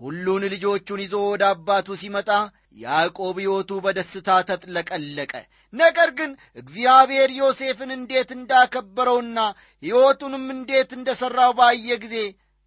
ሁሉን 0.00 0.42
ልጆቹን 0.52 1.00
ይዞ 1.04 1.16
ወደ 1.26 1.42
አባቱ 1.52 1.88
ሲመጣ 2.00 2.30
ያዕቆብ 2.76 3.36
ሕይወቱ 3.40 3.70
በደስታ 3.84 4.28
ተጥለቀለቀ። 4.48 5.32
ነገር 5.72 6.08
ግን 6.18 6.30
እግዚአብሔር 6.56 7.30
ዮሴፍን 7.38 7.90
እንዴት 7.96 8.30
እንዳከበረውና 8.36 9.38
ሕይወቱንም 9.82 10.46
እንዴት 10.56 10.90
እንደ 10.98 11.10
ሠራው 11.20 11.52
ባየ 11.58 11.98
ጊዜ 12.04 12.16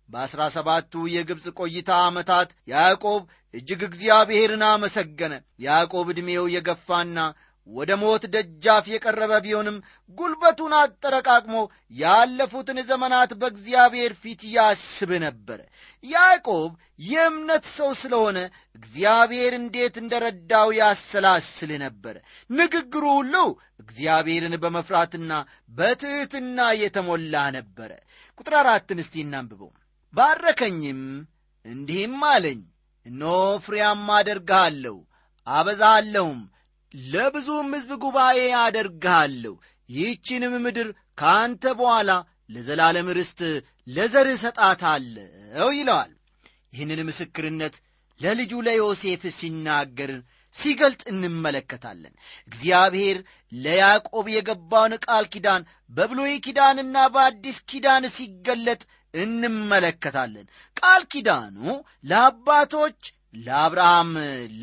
በአሥራ 0.09 0.41
ሰባቱ 0.55 1.03
የግብፅ 1.13 1.45
ቆይታ 1.59 1.91
ዓመታት 2.07 2.49
ያዕቆብ 2.71 3.21
እጅግ 3.53 3.81
እግዚአብሔርን 3.87 4.63
አመሰገነ። 4.69 5.33
ያዕቆብ 5.65 6.07
ዕድሜው 6.13 6.45
የገፋና 6.55 7.17
ወደ 7.67 7.91
ሞት 7.99 8.23
ደጃፍ 8.33 8.85
የቀረበ 8.91 9.33
ቢሆንም 9.43 9.77
ጉልበቱን 10.17 10.73
አጠረቃቅሞ 10.79 11.55
ያለፉትን 11.95 12.79
ዘመናት 12.89 13.31
በእግዚአብሔር 13.41 14.13
ፊት 14.21 14.41
ያስብ 14.55 15.11
ነበረ 15.25 15.59
ያዕቆብ 16.03 16.71
የእምነት 17.07 17.65
ሰው 17.75 17.91
ስለሆነ 18.01 18.39
እግዚአብሔር 18.75 19.53
እንዴት 19.59 19.95
እንደ 20.01 20.13
ረዳው 20.25 20.69
ያሰላስል 20.79 21.71
ነበረ 21.85 22.15
ንግግሩ 22.49 23.03
ሁሉ 23.13 23.35
እግዚአብሔርን 23.83 24.55
በመፍራትና 24.63 25.31
በትሕትና 25.71 26.67
የተሞላ 26.81 27.45
ነበረ 27.57 27.91
ቁጥር 28.39 28.55
አራትን 28.61 29.01
እስቲ 29.03 29.15
እናንብበው። 29.25 29.71
ባረከኝም 30.13 31.01
እንዲህም 31.65 32.19
አለኝ 32.29 32.61
እነሆ 33.05 33.35
ፍሬያማ 33.65 34.07
አደርግሃለሁ 34.19 34.97
አበዛሃለሁም 35.47 36.41
ለብዙም 36.93 37.69
ሕዝብ 37.75 37.91
ጉባኤ 38.03 38.39
አደርግሃለሁ። 38.63 39.53
ይህችንም 39.89 40.53
ምድር 40.65 40.89
ከአንተ 41.19 41.63
በኋላ 41.79 42.11
ለዘላለም 42.53 43.07
ርስት 43.17 43.39
ለዘርህ 43.87 44.37
ሰጣታለሁ 44.43 45.67
ይለዋል። 45.77 46.11
ይህንን 46.73 47.01
ምስክርነት 47.07 47.75
ለልጁ 48.19 48.53
ለዮሴፍ 48.67 49.23
ሲናገር 49.37 50.11
ሲገልጥ 50.55 51.01
እንመለከታለን። 51.11 52.13
እግዚአብሔር 52.49 53.17
ለያዕቆብ 53.55 54.25
የገባውን 54.33 54.93
ቃል 55.05 55.25
ኪዳን 55.33 55.61
በብሉይ 55.91 56.33
ኪዳንና 56.45 56.97
በአዲስ 57.13 57.57
ኪዳን 57.71 58.03
ሲገለጥ 58.17 58.81
እንመለከታለን። 59.13 60.45
ቃል 60.77 61.03
ኪዳኑ 61.13 61.57
ለአባቶች 62.09 62.99
ለአብርሃም 63.45 64.11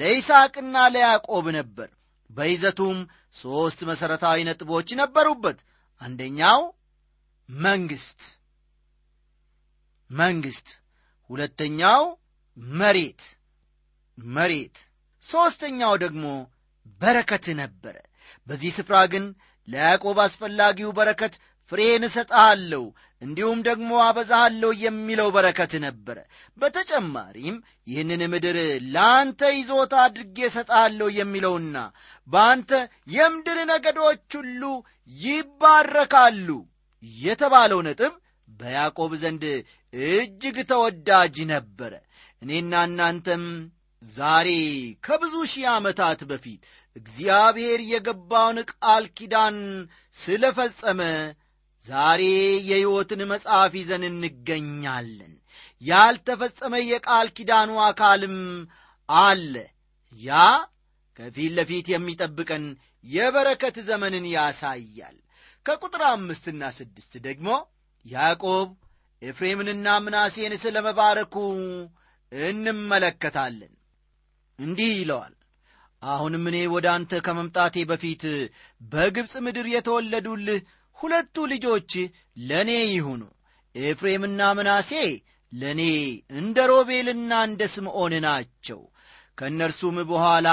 ለይስሐቅና 0.00 0.76
ለያዕቆብ 0.94 1.46
ነበር 1.58 1.88
በይዘቱም 2.30 2.98
ሦስት 3.34 3.80
መሠረታዊ 3.82 4.38
ነጥቦች 4.48 4.88
ነበሩበት። 5.00 5.58
አንደኛው 6.00 6.60
መንግሥት 7.48 8.22
መንግሥት። 10.10 10.68
ሁለተኛው 11.30 12.02
መሬት 12.76 13.22
መሬት። 14.18 14.76
ሦስተኛው 15.24 15.92
ደግሞ 15.96 16.24
በረከት 17.00 17.46
ነበረ። 17.60 17.96
በዚህ 18.46 18.70
ስፍራ 18.78 18.96
ግን 19.12 19.24
ለያዕቆብ 19.68 20.18
አስፈላጊው 20.24 20.90
በረከት 20.92 21.34
ፍሬን 21.72 22.02
እሰጥሃለሁ 22.04 22.84
እንዲሁም 23.22 23.58
ደግሞ 23.66 23.90
አበዛሃለሁ 24.02 24.70
የሚለው 24.82 25.28
በረከት 25.34 25.72
ነበረ። 25.84 26.18
በተጨማሪም 26.58 27.56
ይህንን 27.86 28.22
ምድር 28.32 28.56
ለአንተ 28.94 29.50
ይዞታ 29.56 29.94
አድርጌ 30.04 30.38
እሰጥሃለሁ 30.48 31.08
የሚለውና 31.16 31.76
በአንተ 32.28 32.70
የምድር 33.14 33.58
ነገዶች 33.72 34.30
ሁሉ 34.38 34.62
ይባረካሉ 35.10 36.48
የተባለው 37.22 37.80
ነጥብ 37.86 38.14
በያዕቆብ 38.48 39.12
ዘንድ 39.22 39.44
እጅግ 39.92 40.56
ተወዳጅ 40.70 41.36
ነበረ። 41.52 41.92
እኔና 42.42 42.74
እናንተም 42.88 43.44
ዛሬ 44.02 44.48
ከብዙ 45.04 45.34
ሺህ 45.52 45.66
ዓመታት 45.72 46.20
በፊት 46.30 46.60
እግዚአብሔር 46.96 47.80
የገባውን 47.90 48.58
ቃል 48.72 49.04
ኪዳን 49.16 49.56
ስለ 50.16 50.44
ፈጸመ 50.56 51.00
ዛሬ 51.86 52.22
የሕይወትን 52.68 53.20
መጽሐፍ 53.30 53.72
ይዘን 53.78 54.02
እንገኛለን። 54.08 55.32
ያልተፈጸመ 55.82 56.74
የቃል 56.84 57.28
ኪዳኑ 57.36 57.70
አካልም 57.86 58.36
አለ። 59.08 59.54
ያ 60.20 60.38
ከፊት 61.18 61.52
ለፊት 61.56 61.86
የሚጠብቀን 61.92 62.64
የበረከት 63.04 63.76
ዘመንን 63.88 64.24
ያሳያል። 64.34 65.16
ከቁጥር 65.66 66.02
አምስትና 66.10 66.62
ስድስት 66.78 67.12
ደግሞ 67.26 67.48
ያዕቆብ 68.04 68.68
ኤፍሬምንና 69.22 69.86
ምናሴን 70.04 70.52
ስለ 70.62 70.76
መባረኩ 70.86 71.34
እንመለከታለን። 72.32 73.72
እንዲህ 74.58 74.90
ይለዋል 74.96 75.34
አሁንም 76.02 76.44
እኔ 76.50 76.58
ወደ 76.74 76.86
አንተ 76.94 77.12
ከመምጣቴ 77.26 77.76
በፊት 77.90 78.22
በግብፅ 78.82 79.32
ምድር 79.46 79.66
የተወለዱልህ 79.72 80.60
ሁለቱ 81.00 81.44
ልጆች 81.52 81.92
ለእኔ 82.48 82.70
ይሁኑ። 82.90 83.22
ኤፍሬምና 83.74 84.40
ምናሴ 84.58 84.90
ለእኔ 85.52 85.82
እንደ 86.40 86.58
ሮቤልና 86.70 87.32
እንደ 87.48 87.62
ስምዖን 87.74 88.14
ናቸው። 88.26 88.80
ከእነርሱም 89.38 89.96
በኋላ 90.10 90.48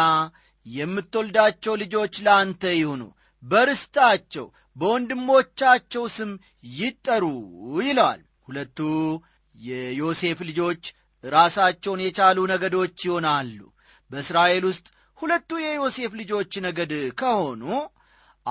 የምትወልዳቸው 0.66 1.74
ልጆች 1.84 2.14
ለአንተ 2.26 2.64
ይሁኑ። 2.80 3.02
በርስታቸው 3.44 4.46
በወንድሞቻቸው 4.76 6.04
ስም 6.16 6.32
ይጠሩ 6.78 7.24
ይለዋል። 7.82 8.22
ሁለቱ 8.48 8.80
የዮሴፍ 9.56 10.40
ልጆች 10.50 10.84
ራሳቸውን 11.24 12.04
የቻሉ 12.06 12.40
ነገዶች 12.54 12.98
ይሆናሉ። 13.08 13.60
በእስራኤል 14.12 14.66
ውስጥ 14.70 14.86
ሁለቱ 15.18 15.50
የዮሴፍ 15.64 16.12
ልጆች 16.20 16.52
ነገድ 16.66 16.92
ከሆኑ 17.20 17.64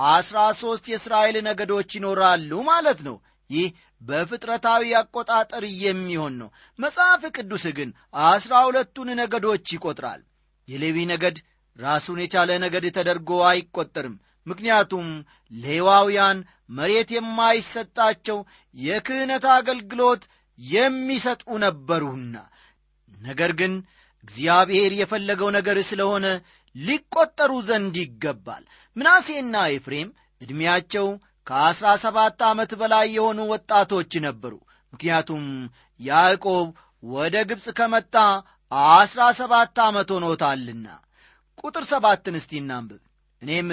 አስራ 0.09 0.39
ሦስት 0.59 0.85
የእስራኤል 0.89 1.37
ነገዶች 1.47 1.89
ይኖራሉ 1.97 2.51
ማለት 2.69 2.99
ነው። 3.07 3.17
ይህ 3.49 3.67
በፍጥረታዊ 4.01 4.83
አቆጣጠር 4.99 5.63
የሚሆን 5.81 6.33
ነው። 6.41 6.49
መጽሐፍ 6.79 7.21
ቅዱስ 7.35 7.65
ግን 7.77 7.89
አስራ 8.27 8.53
ሁለቱን 8.67 9.09
ነገዶች 9.21 9.65
ይቆጥራል። 9.75 10.21
የሌዊ 10.67 10.97
ነገድ 11.11 11.37
ራሱን 11.79 12.19
የቻለ 12.21 12.51
ነገድ 12.63 12.85
ተደርጎ 12.95 13.31
አይቈጠርም 13.49 14.15
ምክንያቱም 14.47 15.07
ሌዋውያን 15.61 16.37
መሬት 16.69 17.09
የማይሰጣቸው 17.15 18.37
የክህነት 18.75 19.45
አገልግሎት 19.55 20.23
የሚሰጡ 20.59 21.43
ነበሩና። 21.63 22.35
ነገር 23.11 23.51
ግን 23.59 23.73
እግዚአብሔር 24.23 24.91
የፈለገው 24.95 25.49
ነገር 25.57 25.77
ስለሆነ 25.89 26.25
ሊቈጠሩ 26.75 27.51
ዘንድ 27.67 27.95
ይገባል 28.01 28.63
ምናሴና 28.97 29.55
ኤፍሬም 29.73 30.09
ዕድሜያቸው 30.41 31.07
ከአሥራ 31.47 31.87
ሰባት 32.03 32.39
ዓመት 32.47 32.71
በላይ 32.79 33.05
የሆኑ 33.15 33.39
ወጣቶች 33.51 34.11
ነበሩ። 34.25 34.53
ምክንያቱም 34.93 35.43
ያዕቆብ 35.99 36.67
ወደ 37.09 37.35
ግብፅ 37.49 37.67
ከመጣ 37.77 38.15
አሥራ 38.91 39.21
ሰባት 39.39 39.77
ዓመት 39.85 40.09
ሆኖታልና። 40.15 40.87
ቁጥር 41.61 41.83
ሰባትን 41.91 42.35
እስቲ 42.39 42.51
እናንብብ። 42.61 43.01
እኔም 43.41 43.69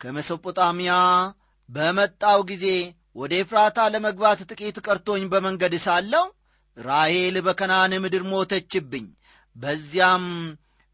ከመሶጶጣሚያ 0.00 0.92
በመጣው 1.68 2.40
ጊዜ 2.50 2.66
ወደ 3.16 3.32
ኤፍራታ 3.42 3.78
ለመግባት 3.94 4.40
ጥቂት 4.50 4.76
ቀርቶኝ 4.86 5.24
በመንገድ 5.32 5.74
ሳለው 5.86 6.26
ራሔል 6.76 7.36
በከናን 7.46 7.92
ምድር 8.04 8.22
ሞተችብኝ። 8.30 9.06
በዚያም 9.56 10.24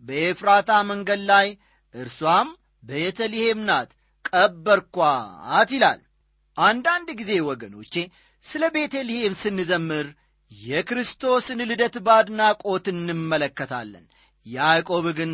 በኤፍራታ 0.03 0.71
መንገድ 0.91 1.21
ላይ 1.31 1.47
እርሷም 1.95 2.49
ቤተልሔም 2.85 3.61
ናት 3.69 3.91
ቀበርኳት 4.25 5.71
ይላል። 5.77 6.01
አንዳንድ 6.57 7.09
ጊዜ 7.21 7.33
ወገኖቼ 7.49 7.95
ስለ 8.45 8.65
ቤተልሔም 8.75 9.35
ስንዘምር 9.43 10.07
የክርስቶስን 10.51 11.61
ልደት 11.71 11.97
በአድናቆት 12.07 12.87
እንመለከታለን። 12.93 14.05
ያዕቆብ 14.47 15.07
ግን 15.19 15.33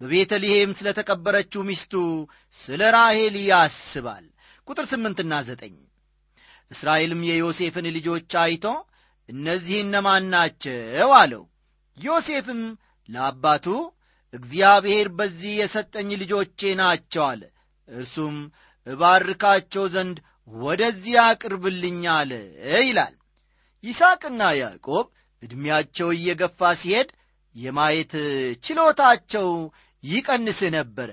በቤተልሔም 0.00 0.70
ስለ 0.78 0.88
ተቀበረችው 0.98 1.62
ሚስቱ 1.68 1.94
ስለ 2.56 2.82
ራሔል 2.96 3.36
ያስባል። 3.46 4.24
ቁጥር 4.68 4.86
ስምንትና 4.90 5.34
ዘጠኝ 5.48 5.74
እስራኤልም 6.70 7.20
የዮሴፍን 7.28 7.86
ልጆች 7.96 8.32
አይቶ 8.42 8.64
እነዚህ 9.28 9.76
እነማን 9.84 10.24
ናቸው 10.34 11.10
አለው። 11.18 11.44
ዮሴፍም 11.96 12.60
ለአባቱ 13.08 13.66
እግዚአብሔር 14.36 15.08
በዚህ 15.18 15.52
የሰጠኝ 15.60 16.08
ልጆቼ 16.22 16.60
ናቸው 16.80 17.24
አለ። 17.30 17.42
እርሱም 17.88 18.36
እባርካቸው 18.86 19.84
ዘንድ 19.94 20.16
ወደዚህ 20.58 21.16
አቅርብልኝ 21.24 22.02
አለ 22.16 22.32
ይላል። 22.80 23.14
ይስቅና 23.84 24.42
ያዕቆብ 24.60 25.06
ዕድሜያቸው 25.42 26.08
እየገፋ 26.16 26.70
ሲሄድ 26.80 27.08
የማየት 27.56 28.12
ችሎታቸው 28.64 29.48
ይቀንስ 30.02 30.60
ነበረ። 30.76 31.10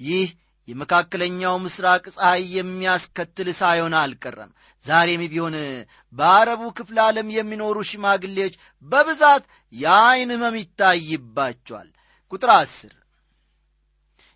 ይህ 0.00 0.28
የመካከለኛው 0.68 1.54
ምስራቅ 1.64 2.04
ፀሐይ 2.14 2.44
የሚያስከትል 2.56 3.48
ሳይሆን 3.60 3.94
አልቀረም። 4.00 4.50
ዛሬም 4.84 5.22
ቢሆን 5.32 5.56
በአረቡ 6.12 6.62
ክፍለ 6.78 6.98
ዓለም 7.04 7.28
የሚኖሩ 7.36 7.76
ሽማግሌዎች 7.90 8.54
በብዛት 8.86 9.44
የዐይን 9.74 10.32
ህመም 10.34 10.56
ይታይባቸዋል 10.60 11.88
ቁጥር 12.32 12.50
አስር። 12.56 12.94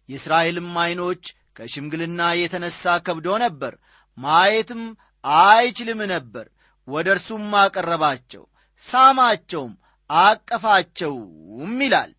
የእስራኤልም 0.08 0.70
ዐይኖች 0.82 1.24
ከሽምግልና 1.56 2.20
የተነሣ 2.36 2.92
ከብዶ 3.06 3.28
ነበር 3.44 3.72
ማየትም 4.18 4.82
አይችልም 5.24 6.00
ነበር። 6.12 6.46
ወደ 6.88 7.08
እርሱም 7.14 7.50
አቀረባቸው 7.60 8.44
ሳማቸውም 8.82 9.72
አቀፋቸውም 10.10 11.74
ይላል። 11.84 12.12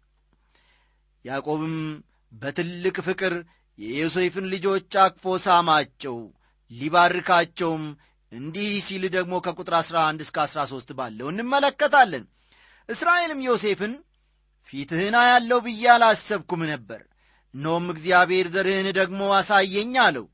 ያዕቆብም 1.25 1.75
በትልቅ 2.31 2.95
ፍቅር 3.07 3.33
የዮሴፍን 3.77 4.45
ልጆች 4.53 4.91
አቅፎ 5.03 5.33
ሳማቸው 5.45 6.17
ሊባርካቸውም 6.71 7.83
እንዲህ 8.31 8.69
ሲል 8.85 9.03
ደግሞ 9.15 9.33
ከቁጥር 9.45 9.75
11 9.77 10.23
እስከ 10.25 10.37
13 10.45 10.93
ባለው 10.99 11.27
እንመለከታለን። 11.31 12.23
እስራኤልም 12.89 13.41
ዮሴፍን 13.47 13.93
ፊትህን 14.73 15.15
ያለው 15.25 15.59
ብዬ 15.65 15.83
አላሰብኩም 15.93 16.61
ነበር። 16.71 17.01
እነሆም 17.53 17.85
እግዚአብሔር 17.93 18.47
ዘርህን 18.53 18.87
ደግሞ 18.99 19.21
አሳየኝ 19.37 19.93
አለው። 20.03 20.25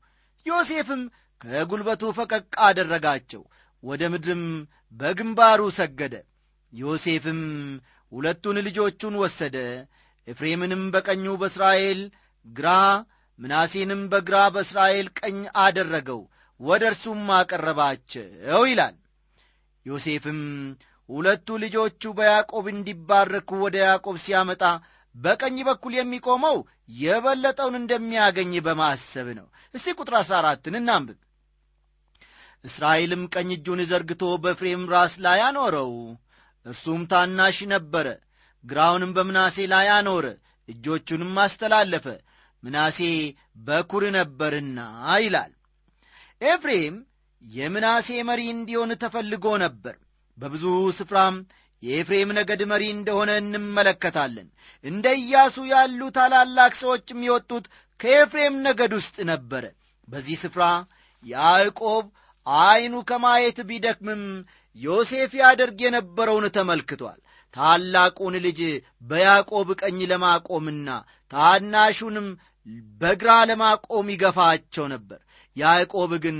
ዮሴፍም 0.46 1.02
ከጒልበቱ 1.40 2.02
ፈቀቅ 2.18 2.52
አደረጋቸው 2.66 3.42
ወደ 3.82 4.02
ምድርም 4.12 4.44
በግንባሩ 4.94 5.60
ሰገደ። 5.78 6.14
ዮሴፍም 6.72 7.40
ሁለቱን 8.12 8.56
ልጆቹን 8.66 9.14
ወሰደ 9.22 9.56
ኤፍሬምንም 10.28 10.82
በቀኙ 10.94 11.26
በእስራኤል 11.40 12.00
ግራ 12.46 12.68
ምናሴንም 13.38 14.00
በግራ 14.12 14.36
በእስራኤል 14.54 15.06
ቀኝ 15.20 15.36
አደረገው 15.62 16.20
ወደ 16.60 16.82
እርሱም 16.90 17.22
አቀረባቸው 17.36 18.62
ይላል። 18.70 18.96
ዮሴፍም 19.86 20.40
ሁለቱ 21.08 21.48
ልጆቹ 21.62 22.02
በያዕቆብ 22.16 22.66
እንዲባረኩ 22.72 23.50
ወደ 23.62 23.76
ያዕቆብ 23.82 24.16
ሲያመጣ 24.24 24.62
በቀኝ 25.14 25.56
በኩል 25.68 25.92
የሚቆመው 25.96 26.56
የበለጠውን 26.98 27.76
እንደሚያገኝ 27.78 28.52
በማሰብ 28.66 29.28
ነው። 29.38 29.46
እስቲ 29.74 29.94
ቁጥር 29.98 30.14
አሥራ 30.20 30.36
አራትን 30.42 30.76
እናንብብ። 30.80 31.18
እስራኤልም 32.64 33.22
ቀኝ 33.34 33.50
እጁን 33.56 33.80
ዘርግቶ 33.90 34.22
በፍሬም 34.44 34.84
ራስ 34.92 35.14
ላይ 35.26 35.40
አኖረው። 35.46 35.92
እርሱም 36.66 37.02
ታናሽ 37.12 37.58
ነበረ 37.72 38.06
ግራውንም 38.64 39.12
በምናሴ 39.16 39.66
ላይ 39.72 39.86
አኖረ 39.96 40.26
እጆቹንም 40.68 41.36
አስተላለፈ። 41.44 42.06
ምናሴ 42.62 42.98
በኩር 43.66 44.04
ነበርና 44.16 44.78
ይላል። 45.22 45.52
ኤፍሬም 46.40 46.96
የምናሴ 47.42 48.08
መሪ 48.28 48.42
እንዲሆን 48.54 48.92
ተፈልጎ 49.02 49.46
ነበር 49.64 49.96
በብዙ 50.38 50.64
ስፍራም 50.98 51.36
የኤፍሬም 51.82 52.30
ነገድ 52.38 52.60
መሪ 52.70 52.84
እንደሆነ 52.92 53.30
እንመለከታለን። 53.42 54.48
እንደ 54.84 55.06
ኢያሱ 55.20 55.56
ያሉ 55.72 56.00
ታላላቅ 56.16 56.72
ሰዎችም 56.80 57.20
የወጡት 57.26 57.66
ከኤፍሬም 58.00 58.56
ነገድ 58.66 58.92
ውስጥ 58.98 59.16
ነበረ። 59.30 59.64
በዚህ 60.08 60.36
ስፍራ 60.42 60.64
ያዕቆብ 61.24 62.04
ዐይኑ 62.46 62.94
ከማየት 63.08 63.58
ቢደክምም 63.68 64.22
ዮሴፍ 64.76 65.32
ያደርግ 65.40 65.78
የነበረውን 65.84 66.46
ተመልክቷል። 66.56 67.18
ታላቁን 67.54 68.34
ልጅ 68.44 68.60
በያዕቆብ 69.02 69.68
ቀኝ 69.80 69.98
ለማቆምና 70.10 70.88
ታናሹንም 71.30 72.26
በግራ 73.00 73.30
ለማቆም 73.50 74.06
ይገፋቸው 74.14 74.86
ነበር። 74.94 75.20
ያዕቆብ 75.56 76.10
ግን 76.24 76.38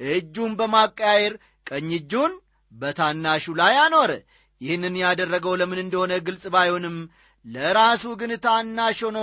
እጁን 0.00 0.52
በማቀያየር 0.58 1.34
ቀኝ 1.66 1.88
እጁን 1.98 2.32
በታናሹ 2.72 3.54
ላይ 3.60 3.74
አኖረ። 3.82 4.12
ይህንን 4.60 4.94
ያደረገው 5.02 5.54
ለምን 5.60 5.80
እንደሆነ 5.82 6.12
ግልጽ 6.26 6.44
ባይሆንም 6.54 6.96
ለራሱ 7.46 8.04
ግን 8.20 8.32
ታናሽ 8.44 9.00
ሆኖ 9.06 9.18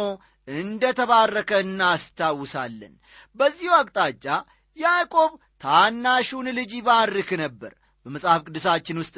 እንደ 0.47 0.83
ተባረከ 0.97 1.51
እናስታውሳለን። 1.65 2.93
በዚሁ 3.35 3.71
አቅጣጫ 3.79 4.25
ያዕቆብ 4.77 5.31
ታናሹን 5.63 6.47
ልጅ 6.57 6.71
ይባርክ 6.77 7.29
ነበር። 7.43 7.71
በመጽሐፍ 8.05 8.41
ቅዱሳችን 8.47 8.97
ውስጥ 9.01 9.17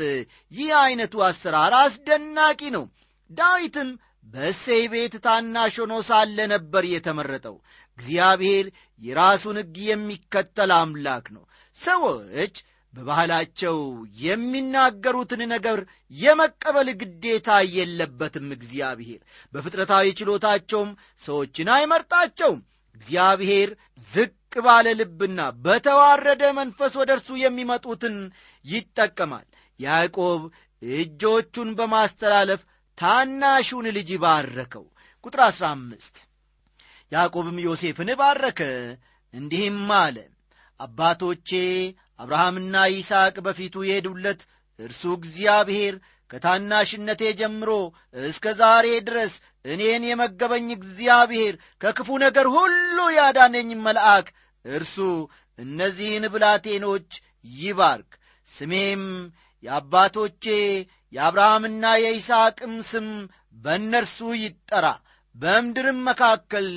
ይህ 0.51 0.69
ዐይነቱ 0.79 1.23
አሰራር 1.27 1.73
አስደናቂ 1.77 2.61
ነው። 2.75 2.85
ዳዊትም 3.31 3.89
በእሴይ 4.27 4.83
ቤት 4.93 5.13
ታናሽ 5.25 5.75
ሆኖ 5.81 5.93
ሳለ 6.07 6.37
ነበር 6.53 6.83
የተመረጠው። 6.91 7.55
እግዚአብሔር 7.97 8.65
የራሱን 9.01 9.57
ሕግ 9.61 9.75
የሚከተል 9.87 10.71
አምላክ 10.77 11.25
ነው። 11.35 11.43
ሰዎች 11.75 12.55
በባህላቸው 12.95 13.77
የሚናገሩትን 14.25 15.41
ነገር 15.51 15.79
የመቀበል 16.17 16.89
ግዴታ 17.01 17.49
የለበትም 17.73 18.47
እግዚአብሔር። 18.57 19.21
በፍጥረታዊ 19.53 20.13
ችሎታቸውም 20.19 20.91
ሰዎችን 21.21 21.71
አይመርጣቸውም። 21.75 22.61
እግዚአብሔር 22.95 23.69
ዝቅ 24.09 24.33
ባለ 24.65 24.87
ልብና 24.99 25.39
በተዋረደ 25.63 26.43
መንፈስ 26.59 26.93
ወደ 27.01 27.11
እርሱ 27.15 27.29
የሚመጡትን 27.39 28.15
ይጠቀማል። 28.65 29.47
ያዕቆብ 29.79 30.41
እጆቹን 30.81 31.69
በማስተላለፍ 31.79 32.61
ታናሹን 32.97 33.87
ልጅ 33.97 34.09
ባረከው። 34.23 34.85
ቁጥር 35.23 35.41
አሥራ 35.45 35.65
አምስት 35.75 36.15
ያዕቆብም 37.11 37.57
ዮሴፍን 37.65 38.09
ባረከ 38.19 38.61
እንዲህም 39.33 39.89
አለ 39.97 40.17
አባቶቼ 40.79 41.49
አብርሃምና 42.19 42.75
ይስሐቅ 42.91 43.35
በፊቱ 43.45 43.75
የሄዱለት 43.85 44.41
እርሱ 44.79 45.03
እግዚአብሔር 45.17 45.95
ከታናሽነቴ 46.29 47.21
ጀምሮ 47.39 47.71
እስከ 48.23 48.53
ዛሬ 48.59 48.87
ድረስ 49.07 49.33
እኔን 49.65 50.03
የመገበኝ 50.07 50.67
እግዚአብሔር 50.75 51.53
ከክፉ 51.81 52.17
ነገር 52.23 52.47
ሁሉ 52.55 52.97
ያዳነኝ 53.17 53.69
መልአክ 53.85 54.27
እርሱ። 54.65 54.95
እነዚህን 55.59 56.25
ብላቴኖች 56.33 57.09
ይባርክ። 57.57 58.11
ስሜም 58.47 59.03
የአባቶቼ 59.63 60.45
የአብርሃምና 61.13 61.85
የይስሐቅም 62.03 62.73
ስም 62.89 63.07
በእነርሱ 63.55 64.17
ይጠራ 64.41 64.87
በምድርም 65.35 65.99
መካከል 66.09 66.67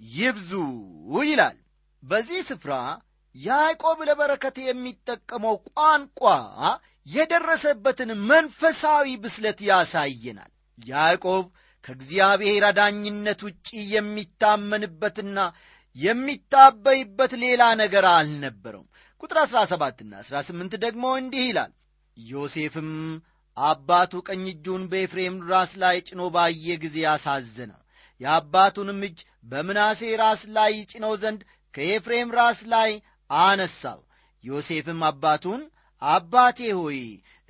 ይብዙ 0.00 0.52
ይላል። 1.22 1.58
በዚህ 2.02 2.40
ስፍራ 2.48 2.72
ያዕቆብ 3.34 3.98
ለበረከት 4.08 4.56
የሚጠቀመው 4.62 5.56
ቋንቋ 5.70 6.20
የደረሰበትን 7.06 8.10
መንፈሳዊ 8.30 9.08
ብስለት 9.24 9.58
ያሳየናል። 9.68 10.50
ያዕቆብ 10.78 11.44
ከእግዚአብሔር 11.84 12.64
አዳኝነት 12.68 13.40
ውጪ 13.46 13.66
የሚታመንበትና 13.92 15.38
የሚታበይበት 15.96 17.32
ሌላ 17.44 17.62
ነገር 17.82 18.04
አልነበረውም። 18.10 18.88
ቁጥር 19.22 19.38
17ና 19.46 20.12
18 20.24 20.76
ደግሞ 20.84 21.04
እንዲህ 21.20 21.44
ይላል። 21.48 21.72
ዮሴፍም 22.16 22.90
አባቱ 23.56 24.20
ቀኝ 24.28 24.44
እጁን 24.52 24.82
በኤፍሬም 24.90 25.36
ራስ 25.50 25.72
ላይ 25.82 25.96
ጭኖ 26.08 26.22
ባየ 26.34 26.76
ጊዜ 26.84 26.98
አሳዘነው 27.12 27.80
የአባቱንም 28.20 29.00
እጅ 29.08 29.18
በምናሴ 29.44 30.00
ራስ 30.20 30.42
ላይ 30.56 30.70
ይጭነው 30.78 31.12
ዘንድ 31.22 31.40
ከኤፍሬም 31.74 32.30
ራስ 32.38 32.60
ላይ 32.74 32.90
አነሳው። 33.30 34.00
ዮሴፍም 34.44 35.00
አባቱን 35.08 35.62
አባቴ 36.02 36.58
ሆይ 36.78 37.00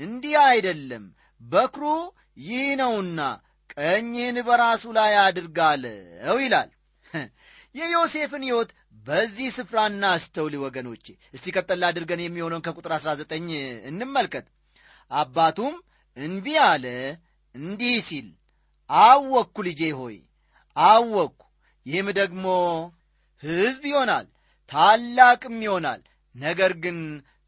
እንዲህ 0.00 0.36
አይደለም 0.44 1.04
በክሩ 1.40 1.84
ይህ 2.42 2.66
ነውና 2.80 3.20
ቀኝህን 3.74 4.36
በራሱ 4.46 4.84
ላይ 4.96 5.12
አድርጋለው 5.22 6.38
ይላል። 6.40 6.70
የዮሴፍን 7.74 8.44
ሕይወት 8.46 8.70
በዚህ 9.06 9.48
ስፍራ 9.56 9.78
እናስተውል 9.90 10.54
ወገኖቼ። 10.62 11.04
እስቲ 11.34 11.46
ቀጠል 11.56 11.82
አድርገን 11.88 12.22
የሚሆነውን 12.22 12.64
ከቁጥር 12.66 12.92
19 12.96 13.52
እንመልከት። 13.90 14.46
አባቱም 15.10 15.74
እንቢ 16.16 16.46
አለ 16.64 16.86
እንዲህ 17.54 17.96
ሲል 18.08 18.28
አወቅኩ 18.90 19.56
ልጄ 19.68 19.82
ሆይ 19.98 20.16
አወቅኩ 20.76 21.40
ይህም 21.86 22.08
ደግሞ 22.18 22.44
ሕዝብ 23.42 23.82
ይሆናል 23.90 24.26
ታላቅም 24.70 25.56
ይሆናል። 25.62 26.00
ነገር 26.34 26.72
ግን 26.82 26.98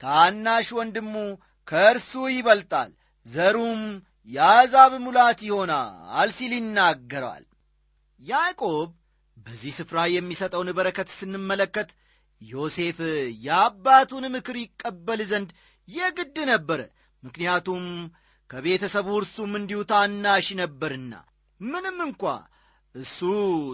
ታናሽ 0.03 0.69
ወንድሙ 0.79 1.15
ከእርሱ 1.69 2.13
ይበልጣል 2.33 2.91
ዘሩም 3.27 3.83
የአሕዛብ 4.29 4.93
ሙላት 5.05 5.41
ይሆናል 5.47 6.31
ሲል 6.37 6.53
ይናገረዋል 6.57 7.45
ያዕቆብ 8.21 8.89
በዚህ 9.37 9.73
ስፍራ 9.79 9.99
የሚሰጠውን 10.13 10.69
በረከት 10.79 11.09
ስንመለከት 11.19 11.91
ዮሴፍ 12.41 12.99
የአባቱን 13.47 14.25
ምክር 14.35 14.57
ይቀበል 14.61 15.21
ዘንድ 15.31 15.51
የግድ 15.89 16.37
ነበረ። 16.51 16.81
ምክንያቱም 17.23 17.85
ከቤተሰቡ 18.51 19.09
እርሱም 19.19 19.53
እንዲሁ 19.59 19.81
ታናሽ 19.91 20.47
ነበርና 20.61 21.15
ምንም 21.61 21.99
እንኳ 22.07 22.23
እሱ 22.95 23.19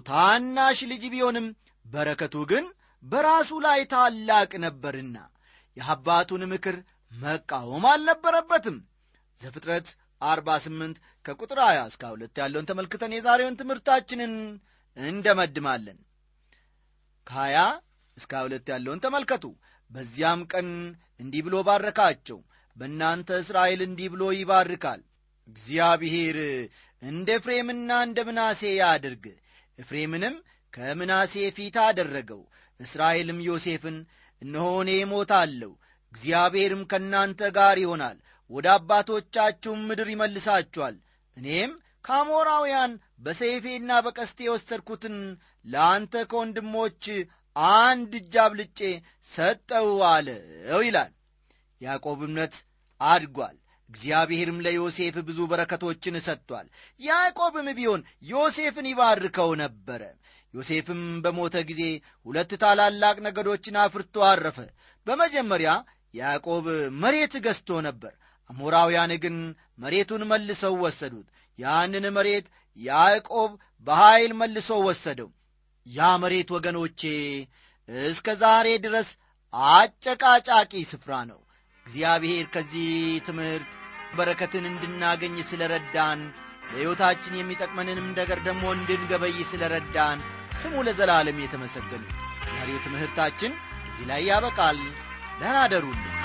ታናሽ 0.08 0.78
ልጅ 0.90 1.04
ቢሆንም 1.12 1.46
በረከቱ 1.86 2.36
ግን 2.50 2.64
በራሱ 3.06 3.50
ላይ 3.66 3.80
ታላቅ 3.92 4.50
ነበርና 4.64 5.16
የአባቱን 5.76 6.42
ምክር 6.52 6.76
መቃወም 7.12 7.84
አልነበረበትም። 7.90 8.76
ዘፍጥረት 9.40 9.88
48 10.22 10.96
ከቁጥር 11.24 11.58
20 11.64 11.88
እስከ 11.90 12.02
2 12.12 12.40
ያለውን 12.42 12.68
ተመልክተን 12.70 13.14
የዛሬውን 13.16 13.58
ትምህርታችንን 13.60 14.32
እንደመድማለን። 14.96 15.98
ከሀያ 17.26 17.58
እስከ 18.16 18.42
ሁለት 18.44 18.68
ያለውን 18.74 19.02
ተመልከቱ። 19.04 19.44
በዚያም 19.90 20.40
ቀን 20.52 20.68
እንዲህ 21.20 21.42
ብሎ 21.46 21.56
ባረካቸው 21.66 22.38
በእናንተ 22.76 23.28
እስራኤል 23.42 23.80
እንዲህ 23.86 24.08
ብሎ 24.14 24.22
ይባርካል። 24.36 25.00
እግዚአብሔር 25.48 26.38
እንደ 27.02 27.28
ኤፍሬምና 27.38 27.90
እንደ 28.06 28.20
ምናሴ 28.28 28.62
ያድርግ። 28.80 29.24
ኤፍሬምንም 29.78 30.34
ከምናሴ 30.72 31.34
ፊት 31.56 31.76
አደረገው 31.84 32.40
እስራኤልም 32.80 33.38
ዮሴፍን 33.46 33.96
እነሆ 34.42 34.68
እኔ 34.82 34.92
እሞታለሁ 35.02 35.72
እግዚአብሔርም 36.12 36.82
ከእናንተ 36.90 37.40
ጋር 37.56 37.76
ይሆናል 37.82 38.16
ወደ 38.50 38.66
አባቶቻችሁም 38.74 39.80
ምድር 39.88 40.08
ይመልሳችኋል። 40.12 40.96
እኔም 41.36 41.72
ከአሞራውያን 42.04 42.92
በሰይፌና 43.24 43.92
በቀስቴ 44.04 44.38
የወሰድኩትን 44.46 45.16
ለአንተ 45.64 46.14
ከወንድሞች 46.30 47.04
አንድ 47.76 48.12
እጅ 48.20 48.34
አብልጬ 48.42 48.80
ሰጠው 49.26 49.88
አለው 50.10 50.82
ይላል። 50.86 51.12
ያዕቆብ 51.80 52.20
እምነት 52.26 52.54
አድጓል። 53.00 53.56
እግዚአብሔርም 53.90 54.62
ለዮሴፍ 54.66 55.16
ብዙ 55.26 55.40
በረከቶችን 55.50 56.16
ሰጥቷል። 56.24 56.66
ያዕቆብም 57.00 57.68
ቢሆን 57.78 58.00
ዮሴፍን 58.30 58.86
ይባርከው 58.90 59.50
ነበረ 59.62 60.02
ዮሴፍም 60.56 61.02
በሞተ 61.24 61.56
ጊዜ 61.70 61.82
ሁለት 62.26 62.52
ታላላቅ 62.62 63.16
ነገዶችን 63.26 63.78
አፍርቶ 63.82 64.24
አረፈ። 64.28 64.58
በመጀመሪያ 65.06 65.70
ያዕቆብ 66.14 66.66
መሬት 67.02 67.34
ገዝቶ 67.46 67.78
ነበር 67.86 68.12
አሞራውያን 68.50 69.12
ግን 69.24 69.36
መሬቱን 69.78 70.22
መልሰው 70.30 70.74
ወሰዱት። 70.84 71.26
ያንን 71.58 72.04
መሬት 72.16 72.46
ያዕቆብ 72.78 73.50
በኀይል 73.86 74.32
መልሶ 74.40 74.70
ወሰደው። 74.86 75.30
ያ 75.86 76.08
መሬት 76.22 76.48
ወገኖቼ 76.56 77.00
እስከ 78.08 78.28
ዛሬ 78.40 78.68
ድረስ 78.84 79.08
አጨቃጫቂ 79.72 80.72
ስፍራ 80.90 81.12
ነው። 81.30 81.40
እግዚአብሔር 81.86 82.46
ከዚህ 82.54 82.88
ትምህርት 83.26 83.70
በረከትን 84.16 84.64
እንድናገኝ 84.70 85.36
ስለ 85.50 85.62
ረዳን 85.72 86.20
ለሕይወታችን 86.66 87.38
የሚጠቅመንንም 87.38 88.08
ነገር 88.18 88.38
ደግሞ 88.48 88.64
እንድንገበይ 88.76 89.38
ስለ 89.50 89.62
ረዳን 89.74 90.18
ስሙ 90.52 90.74
ለዘላለም 90.86 91.38
የተመሰገኑ 91.42 92.04
ዛሬው 92.50 92.78
ትምህርታችን 92.86 93.52
እዚህ 93.88 94.06
ላይ 94.10 94.22
ያበቃል። 94.30 94.78
ደህና 95.40 95.56
አደሩልን 95.64 96.15